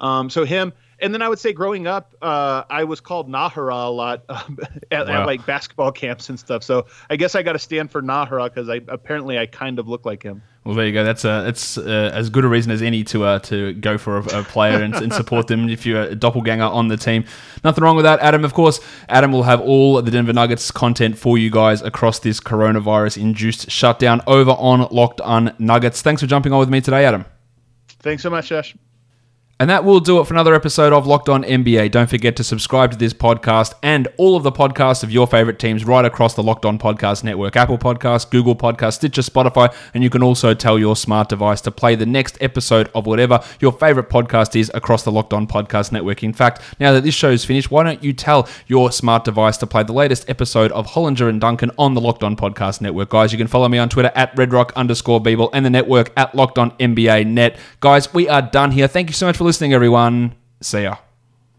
Um, 0.00 0.28
so 0.28 0.44
him, 0.44 0.74
and 1.00 1.14
then 1.14 1.22
I 1.22 1.30
would 1.30 1.38
say 1.38 1.54
growing 1.54 1.86
up, 1.86 2.14
uh, 2.20 2.64
I 2.68 2.84
was 2.84 3.00
called 3.00 3.30
Nahara 3.30 3.86
a 3.86 3.90
lot 3.90 4.24
um, 4.28 4.58
at, 4.90 5.06
wow. 5.06 5.22
at, 5.22 5.26
like 5.26 5.46
basketball 5.46 5.92
camps 6.02 6.28
and 6.28 6.38
stuff. 6.38 6.62
So 6.62 6.86
I 7.08 7.16
guess 7.16 7.34
I 7.34 7.42
got 7.42 7.54
to 7.54 7.58
stand 7.58 7.90
for 7.90 8.02
Nahara 8.02 8.44
because 8.44 8.68
I 8.68 8.82
apparently 8.88 9.38
I 9.38 9.46
kind 9.46 9.78
of 9.78 9.88
look 9.88 10.04
like 10.04 10.22
him. 10.22 10.42
Well, 10.66 10.74
there 10.74 10.84
you 10.84 10.92
go. 10.92 11.04
That's 11.04 11.24
uh, 11.24 11.42
that's 11.42 11.78
uh, 11.78 12.10
as 12.12 12.28
good 12.28 12.44
a 12.44 12.48
reason 12.48 12.72
as 12.72 12.82
any 12.82 13.04
to 13.04 13.22
uh, 13.24 13.38
to 13.40 13.72
go 13.74 13.96
for 13.98 14.16
a, 14.16 14.40
a 14.40 14.42
player 14.42 14.82
and, 14.82 14.96
and, 14.96 15.12
support 15.12 15.46
them 15.46 15.68
if 15.68 15.86
you're 15.86 16.02
a 16.02 16.14
doppelganger 16.16 16.64
on 16.64 16.88
the 16.88 16.96
team. 16.96 17.24
Nothing 17.62 17.84
wrong 17.84 17.94
with 17.94 18.02
that, 18.02 18.18
Adam. 18.18 18.44
Of 18.44 18.52
course, 18.52 18.80
Adam 19.08 19.30
will 19.30 19.44
have 19.44 19.60
all 19.60 20.02
the 20.02 20.10
Denver 20.10 20.32
Nuggets 20.32 20.72
content 20.72 21.16
for 21.16 21.38
you 21.38 21.50
guys 21.50 21.82
across 21.82 22.18
this 22.18 22.40
coronavirus-induced 22.40 23.70
shutdown 23.70 24.22
over 24.26 24.50
on 24.50 24.88
Locked 24.90 25.20
On 25.20 25.54
Nuggets. 25.60 26.02
Thanks 26.02 26.20
for 26.20 26.26
jumping 26.26 26.52
on 26.52 26.58
with 26.58 26.68
me 26.68 26.80
today, 26.80 27.04
Adam. 27.04 27.26
Thanks 28.00 28.24
so 28.24 28.30
much, 28.30 28.48
Josh. 28.48 28.74
And 29.58 29.70
that 29.70 29.84
will 29.84 30.00
do 30.00 30.20
it 30.20 30.26
for 30.26 30.34
another 30.34 30.54
episode 30.54 30.92
of 30.92 31.06
Locked 31.06 31.30
On 31.30 31.42
NBA. 31.42 31.90
Don't 31.90 32.10
forget 32.10 32.36
to 32.36 32.44
subscribe 32.44 32.90
to 32.90 32.98
this 32.98 33.14
podcast 33.14 33.72
and 33.82 34.06
all 34.18 34.36
of 34.36 34.42
the 34.42 34.52
podcasts 34.52 35.02
of 35.02 35.10
your 35.10 35.26
favorite 35.26 35.58
teams 35.58 35.82
right 35.86 36.04
across 36.04 36.34
the 36.34 36.42
Locked 36.42 36.66
On 36.66 36.78
Podcast 36.78 37.24
Network 37.24 37.56
Apple 37.56 37.78
Podcasts, 37.78 38.28
Google 38.28 38.54
Podcasts, 38.54 38.96
Stitcher, 38.96 39.22
Spotify. 39.22 39.74
And 39.94 40.04
you 40.04 40.10
can 40.10 40.22
also 40.22 40.52
tell 40.52 40.78
your 40.78 40.94
smart 40.94 41.30
device 41.30 41.62
to 41.62 41.70
play 41.70 41.94
the 41.94 42.04
next 42.04 42.36
episode 42.42 42.90
of 42.94 43.06
whatever 43.06 43.42
your 43.58 43.72
favorite 43.72 44.10
podcast 44.10 44.60
is 44.60 44.70
across 44.74 45.04
the 45.04 45.10
Locked 45.10 45.32
On 45.32 45.46
Podcast 45.46 45.90
Network. 45.90 46.22
In 46.22 46.34
fact, 46.34 46.60
now 46.78 46.92
that 46.92 47.02
this 47.02 47.14
show 47.14 47.30
is 47.30 47.46
finished, 47.46 47.70
why 47.70 47.82
don't 47.82 48.04
you 48.04 48.12
tell 48.12 48.46
your 48.66 48.92
smart 48.92 49.24
device 49.24 49.56
to 49.56 49.66
play 49.66 49.84
the 49.84 49.94
latest 49.94 50.28
episode 50.28 50.70
of 50.72 50.88
Hollinger 50.88 51.30
and 51.30 51.40
Duncan 51.40 51.70
on 51.78 51.94
the 51.94 52.00
Locked 52.02 52.22
On 52.22 52.36
Podcast 52.36 52.82
Network? 52.82 53.08
Guys, 53.08 53.32
you 53.32 53.38
can 53.38 53.46
follow 53.46 53.70
me 53.70 53.78
on 53.78 53.88
Twitter 53.88 54.12
at 54.14 54.36
redrock 54.36 54.74
underscore 54.74 55.18
Beeble 55.18 55.48
and 55.54 55.64
the 55.64 55.70
network 55.70 56.12
at 56.18 56.34
Locked 56.34 56.58
On 56.58 56.72
NBA 56.72 57.26
Net. 57.26 57.58
Guys, 57.80 58.12
we 58.12 58.28
are 58.28 58.42
done 58.42 58.70
here. 58.70 58.86
Thank 58.86 59.08
you 59.08 59.14
so 59.14 59.24
much 59.24 59.38
listening, 59.46 59.72
everyone. 59.72 60.34
See 60.60 60.82
ya. 60.82 61.05